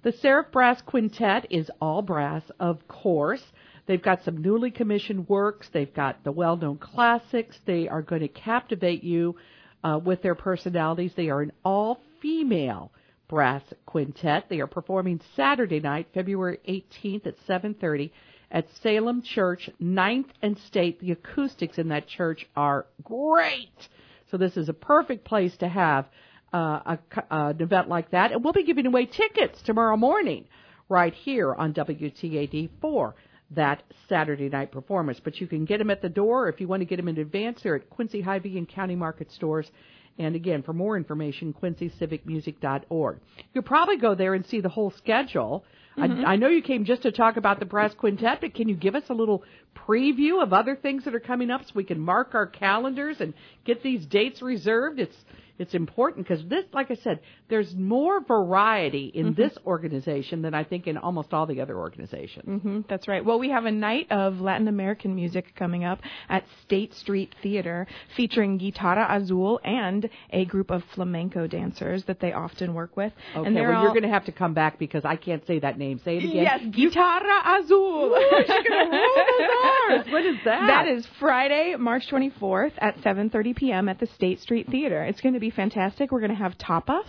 The 0.03 0.13
Seraph 0.13 0.51
Brass 0.51 0.81
Quintet 0.83 1.47
is 1.51 1.71
all 1.81 2.03
brass, 2.03 2.43
of 2.59 2.87
course. 2.89 3.43
They've 3.87 4.03
got 4.03 4.23
some 4.25 4.41
newly 4.41 4.71
commissioned 4.71 5.29
works. 5.29 5.69
They've 5.73 5.93
got 5.93 6.25
the 6.25 6.33
well-known 6.33 6.79
classics. 6.79 7.59
They 7.67 7.89
are 7.89 8.03
going 8.03 8.23
to 8.23 8.29
captivate 8.29 9.05
you 9.05 9.37
uh, 9.85 10.01
with 10.03 10.23
their 10.23 10.35
personalities. 10.35 11.13
They 11.15 11.29
are 11.29 11.43
an 11.43 11.53
all-female 11.65 12.93
brass 13.29 13.63
quintet. 13.87 14.47
They 14.49 14.61
are 14.61 14.67
performing 14.67 15.21
Saturday 15.35 15.81
night, 15.81 16.09
February 16.15 16.59
18th 16.69 17.27
at 17.27 17.37
7:30 17.47 18.11
at 18.51 18.67
Salem 18.83 19.23
Church, 19.23 19.71
9th 19.81 20.29
and 20.43 20.59
State. 20.59 21.01
The 21.01 21.13
acoustics 21.13 21.79
in 21.79 21.89
that 21.89 22.07
church 22.07 22.47
are 22.55 22.87
great. 23.03 23.89
So 24.31 24.37
this 24.37 24.57
is 24.57 24.69
a 24.69 24.75
perfect 24.75 25.25
place 25.25 25.57
to 25.59 25.69
have 25.69 26.07
uh, 26.53 26.97
a, 26.97 26.99
uh, 27.17 27.49
an 27.51 27.61
event 27.61 27.89
like 27.89 28.11
that. 28.11 28.33
And 28.33 28.43
we'll 28.45 28.53
be 28.53 28.65
giving 28.65 28.87
away 28.87 29.07
tickets 29.07 29.61
tomorrow 29.63 29.97
morning 29.97 30.47
right 30.89 31.15
here 31.15 31.55
on 31.55 31.73
WTAD 31.73 32.71
for 32.81 33.15
that 33.53 33.83
Saturday 34.09 34.49
night 34.49 34.73
performance. 34.73 35.21
But 35.23 35.41
you 35.41 35.47
can 35.47 35.65
get 35.65 35.79
them 35.79 35.91
at 35.91 36.03
the 36.03 36.09
door, 36.09 36.49
if 36.49 36.61
you 36.61 36.69
want 36.69 36.81
to 36.81 36.87
get 36.87 36.97
them 36.97 37.09
in 37.09 37.19
advance, 37.19 37.63
they're 37.63 37.77
at 37.77 37.91
Quincy 37.91 38.21
Hy-Vee 38.21 38.59
and 38.59 38.69
County 38.69 38.97
Market 38.97 39.31
stores. 39.33 39.71
And 40.19 40.35
again, 40.35 40.63
for 40.63 40.73
more 40.73 40.97
information, 40.97 41.55
quincycivicmusic.org. 41.55 43.21
You'll 43.55 43.65
probably 43.65 43.97
go 43.97 44.15
there 44.15 44.35
and 44.35 44.45
see 44.47 44.61
the 44.61 44.69
whole 44.69 44.91
schedule. 44.91 45.65
Mm-hmm. 45.97 46.25
I, 46.25 46.33
I 46.33 46.37
know 46.37 46.49
you 46.49 46.63
came 46.63 46.85
just 46.85 47.03
to 47.03 47.13
talk 47.13 47.37
about 47.37 47.61
the 47.61 47.65
brass 47.65 47.95
quintet, 47.95 48.41
but 48.43 48.55
can 48.55 48.69
you 48.69 48.77
give 48.77 48.95
us 48.95 49.05
a 49.09 49.15
little 49.15 49.43
preview 49.75 50.43
of 50.43 50.53
other 50.53 50.77
things 50.77 51.05
that 51.05 51.15
are 51.15 51.21
coming 51.21 51.51
up 51.51 51.63
so 51.65 51.73
we 51.75 51.85
can 51.85 51.99
mark 51.99 52.35
our 52.35 52.47
calendars 52.47 53.21
and 53.21 53.33
get 53.65 53.83
these 53.83 54.05
dates 54.05 54.43
reserved? 54.43 55.01
It's 55.01 55.17
it's 55.63 55.75
important 55.75 56.27
because 56.27 56.45
this, 56.49 56.65
like 56.73 56.91
I 56.91 56.97
said, 56.97 57.21
there's 57.49 57.73
more 57.75 58.21
variety 58.21 59.13
in 59.15 59.27
mm-hmm. 59.27 59.41
this 59.41 59.57
organization 59.65 60.43
than 60.43 60.55
I 60.55 60.65
think 60.65 60.89
in 60.89 60.99
almost 60.99 61.33
all 61.33 61.47
the 61.47 61.61
other 61.61 61.79
organizations. 61.79 62.49
Mm-hmm, 62.49 62.81
that's 62.89 63.07
right. 63.07 63.25
Well, 63.25 63.39
we 63.39 63.51
have 63.51 63.65
a 63.65 63.71
night 63.71 64.11
of 64.11 64.41
Latin 64.41 64.67
American 64.67 65.15
music 65.15 65.55
coming 65.55 65.85
up 65.85 66.01
at 66.29 66.43
State 66.65 66.95
Street 66.95 67.33
Theater 67.43 67.87
featuring 68.17 68.59
Guitarra 68.59 69.07
Azul 69.09 69.61
and 69.65 70.11
a 70.31 70.45
group 70.47 70.73
of 70.73 70.83
flamenco 70.97 71.47
dancers 71.47 72.03
that 72.07 72.19
they 72.19 72.33
often 72.33 72.75
work 72.75 72.97
with. 72.97 73.13
Okay, 73.37 73.47
and 73.47 73.55
well, 73.55 73.73
all... 73.73 73.85
you're 73.85 73.93
going 73.93 74.03
to 74.03 74.09
have 74.09 74.25
to 74.25 74.33
come 74.33 74.53
back 74.53 74.81
because 74.81 75.05
I 75.05 75.15
can't 75.15 75.47
say 75.47 75.61
that 75.61 75.79
name. 75.79 76.01
Say 76.05 76.17
it 76.17 76.25
again. 76.25 76.43
Yes, 76.43 76.61
Guitarra 76.75 77.61
Azul. 77.61 78.11
what 80.11 80.27
is 80.27 80.39
that? 80.45 80.67
That 80.67 80.89
is 80.89 81.07
Friday, 81.21 81.77
March 81.79 82.09
24th 82.11 82.73
at 82.79 82.97
7:30 82.99 83.55
p.m. 83.55 83.89
at 83.89 84.01
the 84.01 84.09
State 84.09 84.41
Street 84.41 84.67
Theater. 84.69 85.05
It's 85.05 85.21
going 85.21 85.35
to 85.35 85.41
be 85.41 85.52
fantastic. 85.53 86.13
We're 86.13 86.21
going 86.21 86.31
to 86.31 86.37
have 86.37 86.57
tapas 86.59 87.05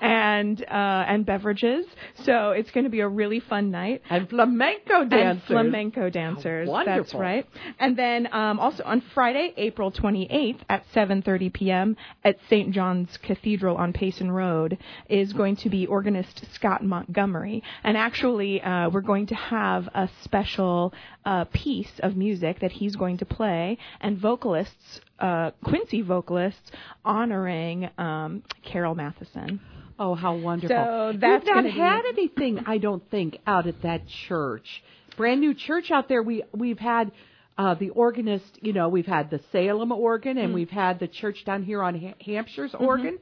and 0.00 0.62
uh, 0.62 1.04
and 1.08 1.24
beverages. 1.24 1.86
So 2.24 2.50
it's 2.50 2.70
going 2.70 2.84
to 2.84 2.90
be 2.90 3.00
a 3.00 3.08
really 3.08 3.40
fun 3.40 3.70
night. 3.70 4.02
And 4.10 4.28
flamenco 4.28 5.04
dancers. 5.04 5.10
And 5.10 5.42
flamenco 5.42 6.10
dancers. 6.10 6.68
Wonderful. 6.68 7.02
That's 7.02 7.14
right. 7.14 7.46
And 7.78 7.96
then 7.96 8.28
um, 8.32 8.58
also 8.58 8.82
on 8.84 9.02
Friday, 9.14 9.52
April 9.56 9.90
28th 9.90 10.60
at 10.68 10.84
7:30 10.94 11.52
p.m. 11.52 11.96
at 12.24 12.36
St. 12.48 12.72
John's 12.72 13.16
Cathedral 13.18 13.76
on 13.76 13.92
Payson 13.92 14.30
Road 14.30 14.78
is 15.08 15.32
going 15.32 15.56
to 15.56 15.70
be 15.70 15.86
organist 15.86 16.44
Scott 16.54 16.84
Montgomery. 16.84 17.62
And 17.84 17.96
actually, 17.96 18.60
uh, 18.60 18.90
we're 18.90 19.00
going 19.00 19.26
to 19.26 19.34
have 19.34 19.88
a 19.94 20.08
special 20.22 20.92
uh, 21.24 21.44
piece 21.52 21.92
of 22.00 22.16
music 22.16 22.60
that 22.60 22.72
he's 22.72 22.96
going 22.96 23.18
to 23.18 23.24
play, 23.24 23.78
and 24.00 24.18
vocalists 24.18 25.00
uh, 25.18 25.50
Quincy 25.64 26.02
vocalists 26.02 26.70
honoring 27.04 27.88
um, 27.98 28.42
Carol 28.64 28.94
Matheson. 28.94 29.60
Oh, 29.98 30.14
how 30.14 30.36
wonderful! 30.36 30.76
So 30.76 31.18
that's 31.18 31.44
We've 31.44 31.54
not 31.54 31.64
had 31.66 32.02
be... 32.02 32.22
anything, 32.22 32.64
I 32.66 32.78
don't 32.78 33.08
think, 33.10 33.38
out 33.46 33.66
at 33.66 33.82
that 33.82 34.02
church. 34.26 34.82
Brand 35.16 35.40
new 35.40 35.54
church 35.54 35.90
out 35.90 36.08
there. 36.08 36.22
We 36.22 36.44
we've 36.52 36.78
had 36.78 37.12
uh, 37.58 37.74
the 37.74 37.90
organist. 37.90 38.58
You 38.62 38.72
know, 38.72 38.88
we've 38.88 39.06
had 39.06 39.30
the 39.30 39.40
Salem 39.52 39.92
organ, 39.92 40.38
and 40.38 40.50
mm. 40.50 40.54
we've 40.54 40.70
had 40.70 40.98
the 40.98 41.08
church 41.08 41.44
down 41.44 41.62
here 41.62 41.82
on 41.82 41.94
ha- 41.98 42.14
Hampshire's 42.26 42.72
mm-hmm. 42.72 42.84
organ. 42.84 43.18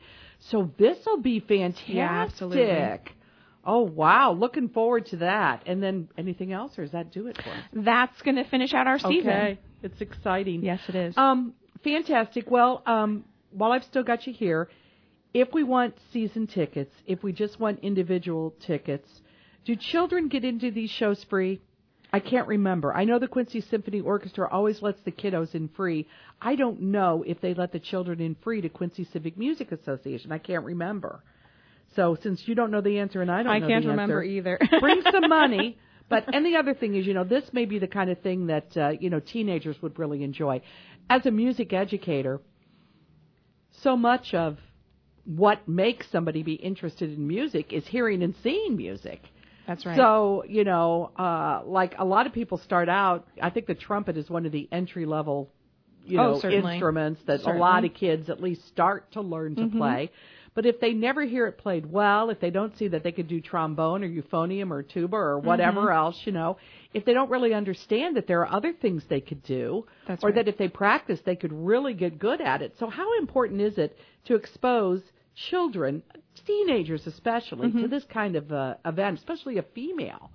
So 0.51 0.71
this 0.79 0.97
will 1.05 1.21
be 1.21 1.41
fantastic. 1.41 1.95
Yeah, 1.95 2.09
absolutely. 2.09 3.01
Oh 3.65 3.83
wow, 3.83 4.33
looking 4.33 4.69
forward 4.71 5.07
to 5.07 5.17
that. 5.19 5.65
And 5.67 5.83
then 5.83 6.09
anything 6.17 6.53
else, 6.53 6.79
or 6.79 6.83
does 6.83 6.93
that 6.93 7.13
do 7.13 7.27
it 7.27 7.37
for 7.37 7.51
us? 7.51 7.65
That's 7.75 8.23
going 8.23 8.37
to 8.37 8.45
finish 8.45 8.73
out 8.73 8.87
our 8.87 8.99
season. 8.99 9.31
Okay, 9.31 9.59
it's 9.83 10.01
exciting. 10.01 10.65
Yes, 10.65 10.81
it 10.89 10.95
is. 10.95 11.15
Um, 11.19 11.53
fantastic. 11.85 12.51
Well, 12.51 12.83
um, 12.87 13.25
while 13.51 13.73
I've 13.73 13.85
still 13.85 14.03
got 14.03 14.27
you 14.27 14.33
here, 14.33 14.69
if 15.33 15.53
we 15.53 15.63
want 15.63 15.95
season 16.13 16.47
tickets, 16.47 16.93
if 17.07 17.23
we 17.23 17.33
just 17.33 17.61
want 17.61 17.81
individual 17.81 18.55
tickets, 18.61 19.09
do 19.65 19.77
children 19.77 20.29
get 20.29 20.45
into 20.45 20.71
these 20.71 20.91
shows 20.91 21.25
free? 21.29 21.61
I 22.13 22.19
can't 22.19 22.49
remember. 22.49 22.93
I 22.93 23.05
know 23.05 23.21
the 23.21 23.29
Quincy 23.29 23.61
Symphony 23.61 24.01
Orchestra 24.01 24.49
always 24.51 24.83
lets 24.83 25.01
the 25.03 25.13
kiddos 25.13 25.55
in 25.55 25.69
free. 25.69 26.09
I 26.43 26.57
don't 26.57 26.81
know 26.81 27.23
if 27.25 27.41
they 27.41 27.55
let 27.55 27.71
the 27.71 27.79
children 27.79 28.21
in 28.21 28.35
free 28.43 28.61
to 28.63 28.69
Quincy 28.69 29.05
Civic 29.13 29.39
Music 29.39 29.71
Association. 29.71 30.33
I 30.33 30.39
can't 30.39 30.65
remember. 30.65 31.23
So 31.95 32.17
since 32.21 32.47
you 32.49 32.55
don't 32.57 32.73
know 32.73 32.81
the 32.81 32.99
answer 32.99 33.23
and 33.23 33.31
I 33.31 33.43
don't 33.45 33.53
I 33.53 33.59
know 33.61 33.69
can't 33.69 33.85
the 33.85 33.91
remember 33.91 34.23
answer, 34.23 34.31
either. 34.33 34.59
bring 34.81 35.03
some 35.03 35.29
money. 35.29 35.79
But 36.11 36.35
and 36.35 36.45
the 36.45 36.57
other 36.57 36.75
thing 36.75 36.97
is, 36.97 37.07
you 37.07 37.15
know, 37.15 37.25
this 37.25 37.45
may 37.53 37.65
be 37.65 37.79
the 37.79 37.87
kind 37.87 38.11
of 38.11 38.21
thing 38.21 38.49
that 38.49 38.77
uh, 38.77 38.91
you 39.01 39.09
know 39.09 39.21
teenagers 39.21 39.81
would 39.81 39.99
really 39.99 40.23
enjoy. 40.23 40.61
As 41.09 41.25
a 41.25 41.31
music 41.31 41.73
educator, 41.73 42.41
so 43.83 43.97
much 43.97 44.35
of 44.35 44.59
what 45.25 45.67
makes 45.69 46.11
somebody 46.11 46.43
be 46.43 46.55
interested 46.55 47.11
in 47.11 47.27
music 47.27 47.73
is 47.73 47.87
hearing 47.87 48.23
and 48.23 48.35
seeing 48.43 48.77
music. 48.77 49.23
That's 49.67 49.87
right. 49.87 49.97
So, 49.97 50.43
you 50.49 50.65
know, 50.65 51.13
uh, 51.17 51.63
like 51.65 51.95
a 51.99 52.05
lot 52.05 52.27
of 52.27 52.33
people 52.33 52.59
start 52.59 52.89
out, 52.89 53.29
I 53.41 53.51
think 53.51 53.67
the 53.67 53.75
trumpet 53.75 54.17
is 54.17 54.29
one 54.29 54.47
of 54.47 54.53
the 54.53 54.69
entry 54.73 55.07
level, 55.07 55.53
you 56.05 56.19
oh, 56.19 56.41
know, 56.43 56.51
instruments 56.51 57.21
that 57.27 57.41
certainly. 57.41 57.59
a 57.59 57.61
lot 57.61 57.85
of 57.85 57.95
kids 57.95 58.29
at 58.29 58.43
least 58.43 58.67
start 58.67 59.13
to 59.13 59.21
learn 59.21 59.55
to 59.57 59.63
mm-hmm. 59.63 59.79
play. 59.79 60.11
But 60.55 60.67
if 60.67 60.81
they 60.81 60.93
never 60.93 61.23
hear 61.23 61.47
it 61.47 61.59
played 61.59 61.87
well, 61.87 62.31
if 62.31 62.41
they 62.41 62.51
don't 62.51 62.77
see 62.77 62.89
that 62.89 63.03
they 63.05 63.13
could 63.13 63.29
do 63.29 63.41
trombone 63.41 64.03
or 64.03 64.09
euphonium 64.09 64.71
or 64.71 64.83
tuba 64.83 65.17
or 65.17 65.39
whatever 65.39 65.83
mm-hmm. 65.83 65.97
else, 65.97 66.21
you 66.25 66.33
know, 66.33 66.57
if 66.93 67.05
they 67.05 67.13
don't 67.13 67.31
really 67.31 67.55
understand 67.55 68.17
that 68.17 68.27
there 68.27 68.41
are 68.41 68.53
other 68.53 68.73
things 68.73 69.05
they 69.09 69.21
could 69.21 69.43
do, 69.45 69.87
That's 70.09 70.25
or 70.25 70.29
right. 70.29 70.35
that 70.37 70.49
if 70.49 70.59
they 70.59 70.69
practice, 70.69 71.21
they 71.25 71.37
could 71.37 71.53
really 71.53 71.95
get 71.95 72.19
good 72.19 72.41
at 72.41 72.63
it. 72.63 72.75
So 72.79 72.89
how 72.89 73.19
important 73.19 73.61
is 73.61 73.79
it 73.79 73.97
to 74.27 74.35
expose 74.35 75.03
children, 75.51 76.03
teenagers 76.47 77.07
especially, 77.07 77.69
mm-hmm. 77.69 77.83
to 77.83 77.89
this 77.89 78.05
kind 78.13 78.35
of 78.35 78.51
uh, 78.51 78.75
event, 78.85 79.19
especially 79.19 79.59
a 79.59 79.63
female? 79.63 80.31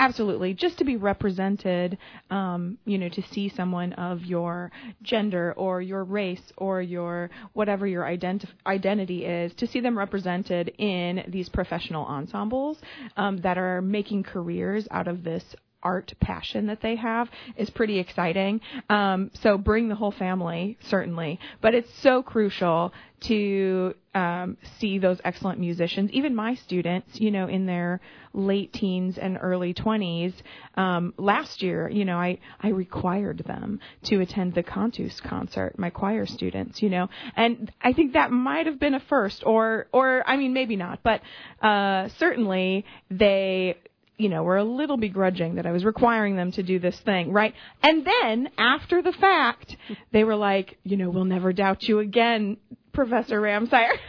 Absolutely, 0.00 0.54
just 0.54 0.78
to 0.78 0.84
be 0.84 0.96
represented, 0.96 1.98
um, 2.30 2.78
you 2.84 2.98
know, 2.98 3.08
to 3.08 3.20
see 3.32 3.48
someone 3.48 3.92
of 3.94 4.24
your 4.24 4.70
gender 5.02 5.52
or 5.56 5.82
your 5.82 6.04
race 6.04 6.52
or 6.56 6.80
your 6.80 7.30
whatever 7.54 7.84
your 7.84 8.04
identi- 8.04 8.46
identity 8.64 9.24
is, 9.24 9.52
to 9.54 9.66
see 9.66 9.80
them 9.80 9.98
represented 9.98 10.72
in 10.78 11.24
these 11.26 11.48
professional 11.48 12.04
ensembles 12.06 12.78
um, 13.16 13.38
that 13.38 13.58
are 13.58 13.82
making 13.82 14.22
careers 14.22 14.86
out 14.92 15.08
of 15.08 15.24
this 15.24 15.42
art 15.82 16.12
passion 16.20 16.66
that 16.66 16.80
they 16.80 16.96
have 16.96 17.28
is 17.56 17.70
pretty 17.70 17.98
exciting. 17.98 18.60
Um, 18.88 19.30
so 19.42 19.58
bring 19.58 19.88
the 19.88 19.94
whole 19.94 20.10
family, 20.10 20.76
certainly. 20.80 21.38
But 21.60 21.74
it's 21.74 21.92
so 22.00 22.22
crucial 22.22 22.92
to 23.20 23.94
um, 24.14 24.56
see 24.78 24.98
those 24.98 25.20
excellent 25.24 25.58
musicians. 25.58 26.10
Even 26.12 26.34
my 26.34 26.54
students, 26.54 27.20
you 27.20 27.30
know, 27.30 27.48
in 27.48 27.66
their 27.66 28.00
late 28.32 28.72
teens 28.72 29.18
and 29.18 29.38
early 29.40 29.74
20s, 29.74 30.34
um, 30.76 31.14
last 31.16 31.62
year, 31.62 31.88
you 31.88 32.04
know, 32.04 32.16
I, 32.16 32.38
I 32.60 32.68
required 32.68 33.38
them 33.38 33.80
to 34.04 34.20
attend 34.20 34.54
the 34.54 34.62
Cantus 34.62 35.20
concert, 35.20 35.78
my 35.78 35.90
choir 35.90 36.26
students, 36.26 36.80
you 36.80 36.90
know, 36.90 37.08
and 37.36 37.72
I 37.80 37.92
think 37.92 38.12
that 38.12 38.30
might 38.30 38.66
have 38.66 38.78
been 38.78 38.94
a 38.94 39.00
first, 39.00 39.42
or, 39.44 39.88
or 39.92 40.22
I 40.26 40.36
mean, 40.36 40.52
maybe 40.52 40.76
not, 40.76 41.00
but 41.02 41.20
uh, 41.62 42.08
certainly 42.18 42.84
they 43.10 43.76
you 44.18 44.28
know, 44.28 44.42
were 44.42 44.56
a 44.56 44.64
little 44.64 44.96
begrudging 44.96 45.54
that 45.54 45.66
I 45.66 45.72
was 45.72 45.84
requiring 45.84 46.36
them 46.36 46.52
to 46.52 46.62
do 46.62 46.78
this 46.78 46.98
thing, 47.00 47.32
right? 47.32 47.54
And 47.82 48.04
then 48.04 48.50
after 48.58 49.00
the 49.00 49.12
fact, 49.12 49.76
they 50.12 50.24
were 50.24 50.36
like, 50.36 50.76
you 50.82 50.96
know, 50.96 51.08
we'll 51.08 51.24
never 51.24 51.52
doubt 51.52 51.84
you 51.84 52.00
again, 52.00 52.56
Professor 52.92 53.40
Ramsire. 53.40 53.92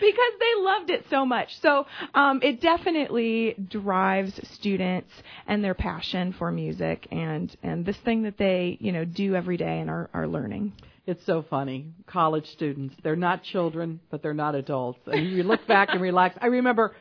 because 0.00 0.32
they 0.40 0.62
loved 0.62 0.90
it 0.90 1.04
so 1.10 1.26
much. 1.26 1.48
So 1.60 1.86
um, 2.14 2.40
it 2.42 2.60
definitely 2.60 3.56
drives 3.68 4.38
students 4.54 5.10
and 5.46 5.62
their 5.64 5.74
passion 5.74 6.34
for 6.38 6.50
music 6.50 7.08
and 7.10 7.54
and 7.62 7.84
this 7.84 7.96
thing 7.98 8.22
that 8.22 8.38
they 8.38 8.78
you 8.80 8.92
know 8.92 9.04
do 9.04 9.34
every 9.34 9.56
day 9.56 9.80
and 9.80 9.90
are, 9.90 10.10
are 10.14 10.26
learning. 10.26 10.72
It's 11.06 11.24
so 11.26 11.44
funny. 11.48 11.86
College 12.06 12.46
students, 12.52 12.94
they're 13.02 13.16
not 13.16 13.42
children, 13.42 13.98
but 14.10 14.22
they're 14.22 14.34
not 14.34 14.54
adults. 14.54 15.00
And 15.06 15.28
you 15.30 15.42
look 15.42 15.66
back 15.66 15.88
and 15.90 16.00
relax. 16.00 16.36
I 16.40 16.46
remember, 16.46 16.94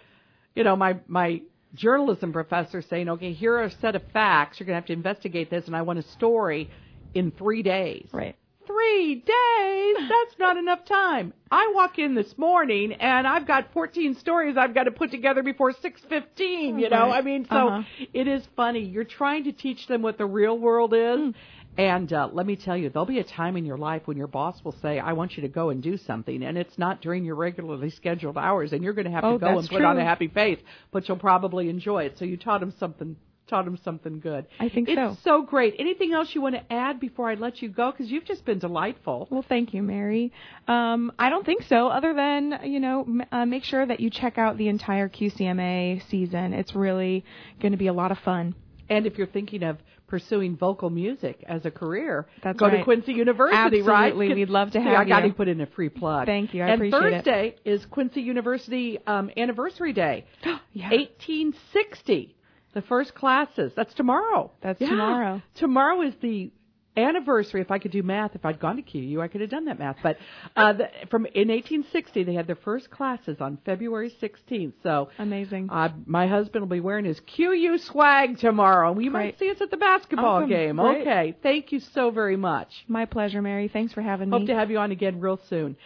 you 0.56 0.64
know, 0.64 0.76
my 0.76 1.00
my 1.08 1.42
journalism 1.74 2.34
professor 2.34 2.82
saying, 2.82 3.10
okay, 3.10 3.34
here 3.34 3.56
are 3.56 3.64
a 3.64 3.72
set 3.72 3.96
of 3.96 4.04
facts. 4.14 4.60
You're 4.60 4.66
going 4.66 4.76
to 4.76 4.82
have 4.82 4.88
to 4.88 4.94
investigate 4.94 5.50
this, 5.50 5.68
and 5.68 5.76
I 5.76 5.82
want 5.82 6.00
a 6.00 6.04
story 6.04 6.70
in 7.14 7.32
three 7.32 7.64
days. 7.64 8.08
Right. 8.12 8.36
Three 8.68 9.16
days? 9.16 9.96
That's 9.98 10.40
not 10.40 10.56
enough 10.58 10.86
time. 10.86 11.34
I 11.50 11.72
walk 11.76 11.98
in 12.00 12.16
this 12.16 12.38
morning 12.38 12.94
and 12.94 13.28
I've 13.28 13.48
got 13.48 13.74
14 13.74 14.16
stories 14.16 14.56
I've 14.56 14.74
got 14.74 14.84
to 14.84 14.92
put 14.92 15.12
together 15.12 15.42
before 15.44 15.74
6:15. 15.74 16.80
You 16.80 16.90
know, 16.90 17.08
right. 17.08 17.18
I 17.18 17.22
mean, 17.22 17.46
so 17.50 17.56
uh-huh. 17.56 18.06
it 18.14 18.28
is 18.28 18.48
funny. 18.56 18.82
You're 18.82 19.04
trying 19.04 19.46
to 19.46 19.52
teach 19.52 19.88
them 19.88 20.04
what 20.04 20.18
the 20.18 20.26
real 20.26 20.58
world 20.58 20.94
is, 20.94 21.20
mm. 21.20 21.34
And 21.78 22.12
uh, 22.12 22.30
let 22.34 22.46
me 22.46 22.58
tell 22.58 22.76
you, 22.76 22.90
there'll 22.90 23.06
be 23.06 23.20
a 23.20 23.24
time 23.24 23.56
in 23.56 23.66
your 23.66 23.78
life 23.78 24.02
when 24.06 24.18
your 24.18 24.28
boss 24.28 24.62
will 24.64 24.76
say, 24.82 25.00
"I 25.00 25.14
want 25.14 25.38
you 25.38 25.42
to 25.44 25.48
go 25.48 25.70
and 25.70 25.82
do 25.82 25.98
something," 25.98 26.44
and 26.44 26.58
it's 26.58 26.78
not 26.78 27.02
during 27.02 27.24
your 27.24 27.36
regularly 27.36 27.90
scheduled 27.92 28.38
hours, 28.38 28.74
and 28.74 28.84
you're 28.84 28.94
going 28.94 29.06
to 29.06 29.12
have 29.12 29.24
oh, 29.24 29.34
to 29.34 29.40
go 29.40 29.58
and 29.58 29.68
true. 29.68 29.78
put 29.78 29.86
on 29.86 29.98
a 29.98 30.04
happy 30.04 30.28
face, 30.28 30.60
but 30.92 31.08
you'll 31.08 31.18
probably 31.18 31.70
enjoy 31.70 32.04
it. 32.04 32.18
So 32.18 32.26
you 32.26 32.38
taught 32.38 32.62
him 32.62 32.74
something. 32.80 33.16
Taught 33.48 33.68
him 33.68 33.80
something 33.84 34.22
good. 34.22 34.46
I 34.62 34.70
think 34.70 34.88
it's 34.88 34.98
so. 34.98 35.18
so 35.24 35.42
great. 35.42 35.76
Anything 35.78 36.14
else 36.14 36.30
you 36.34 36.42
want 36.42 36.56
to 36.56 36.72
add 36.72 37.02
before 37.02 37.30
I 37.30 37.34
let 37.34 37.62
you 37.62 37.68
go? 37.68 37.92
Because 37.92 38.10
you've 38.10 38.24
just 38.24 38.46
been 38.46 38.60
delightful. 38.60 39.28
Well, 39.30 39.44
thank 39.48 39.74
you, 39.74 39.82
Mary. 39.82 40.32
Um, 40.70 41.12
I 41.20 41.30
don't 41.30 41.46
think 41.46 41.64
so. 41.64 41.88
Other 41.88 42.14
than 42.14 42.62
you 42.64 42.80
know, 42.80 43.02
m- 43.02 43.26
uh, 43.30 43.46
make 43.46 43.66
sure 43.66 43.86
that 43.86 44.00
you 44.00 44.10
check 44.10 44.38
out 44.38 44.58
the 44.58 44.70
entire 44.70 45.10
QCMA 45.10 46.08
season. 46.10 46.54
It's 46.54 46.76
really 46.76 47.26
going 47.60 47.74
to 47.74 47.78
be 47.78 47.88
a 47.88 47.94
lot 47.94 48.12
of 48.12 48.20
fun. 48.20 48.56
And 48.90 49.06
if 49.06 49.18
you're 49.18 49.28
thinking 49.28 49.64
of 49.64 49.78
pursuing 50.12 50.58
vocal 50.58 50.90
music 50.90 51.42
as 51.48 51.66
a 51.66 51.72
career, 51.72 52.28
That's 52.44 52.60
go 52.60 52.68
right. 52.68 52.80
to 52.80 52.84
Quincy 52.84 53.14
University, 53.14 53.56
Absolutely. 53.80 54.28
right? 54.28 54.36
We'd 54.36 54.50
love 54.50 54.72
to 54.72 54.82
have 54.82 54.94
I 55.00 55.06
got 55.06 55.22
to 55.22 55.30
put 55.32 55.48
in 55.48 55.62
a 55.62 55.66
free 55.68 55.88
plug. 55.88 56.26
Thank 56.28 56.54
you. 56.54 56.64
I 56.64 56.68
and 56.68 56.76
appreciate 56.76 57.00
it. 57.00 57.06
And 57.06 57.24
Thursday 57.24 57.56
is 57.64 57.86
Quincy 57.86 58.20
University 58.22 59.00
um, 59.08 59.32
Anniversary 59.38 59.94
Day. 59.94 60.26
yeah. 60.74 60.90
1860. 60.90 62.36
The 62.74 62.82
first 62.82 63.16
classes. 63.16 63.72
That's 63.76 63.94
tomorrow. 63.94 64.52
That's 64.62 64.82
Yeah. 64.82 64.90
tomorrow. 64.90 65.42
Tomorrow 65.56 66.02
is 66.02 66.14
the 66.22 66.52
anniversary. 66.98 67.62
If 67.62 67.72
I 67.72 67.80
could 67.80 67.92
do 67.92 68.04
math, 68.04 68.36
if 68.36 68.46
I'd 68.46 68.60
gone 68.60 68.78
to 68.78 68.82
QU, 68.82 69.22
I 69.22 69.28
could 69.28 69.42
have 69.42 69.50
done 69.50 69.66
that 69.66 69.80
math. 69.80 69.98
But 70.02 70.18
uh, 70.56 70.74
the, 70.74 70.90
from 71.10 71.26
in 71.26 71.48
1860, 71.50 72.24
they 72.24 72.34
had 72.34 72.48
their 72.48 72.58
first 72.58 72.90
classes 72.90 73.38
on 73.40 73.58
February 73.66 74.14
16th. 74.22 74.74
So 74.84 75.10
amazing. 75.18 75.70
Uh, 75.72 75.90
my 76.06 76.28
husband 76.28 76.64
will 76.64 76.76
be 76.76 76.80
wearing 76.80 77.06
his 77.06 77.20
QU 77.36 77.78
swag 77.78 78.40
tomorrow. 78.40 78.92
We 78.92 79.10
might 79.10 79.40
see 79.40 79.50
us 79.50 79.58
at 79.62 79.72
the 79.72 79.78
basketball 79.78 80.38
awesome. 80.38 80.50
game. 80.50 80.78
Great. 80.78 81.02
Okay. 81.02 81.36
Thank 81.42 81.72
you 81.72 81.80
so 81.80 82.12
very 82.12 82.38
much. 82.38 82.70
My 82.88 83.06
pleasure, 83.06 83.42
Mary. 83.42 83.68
Thanks 83.68 83.94
for 83.94 84.02
having 84.02 84.30
me. 84.30 84.38
Hope 84.38 84.48
to 84.48 84.56
have 84.56 84.72
you 84.72 84.78
on 84.78 84.92
again 84.92 85.20
real 85.20 85.40
soon. 85.50 85.78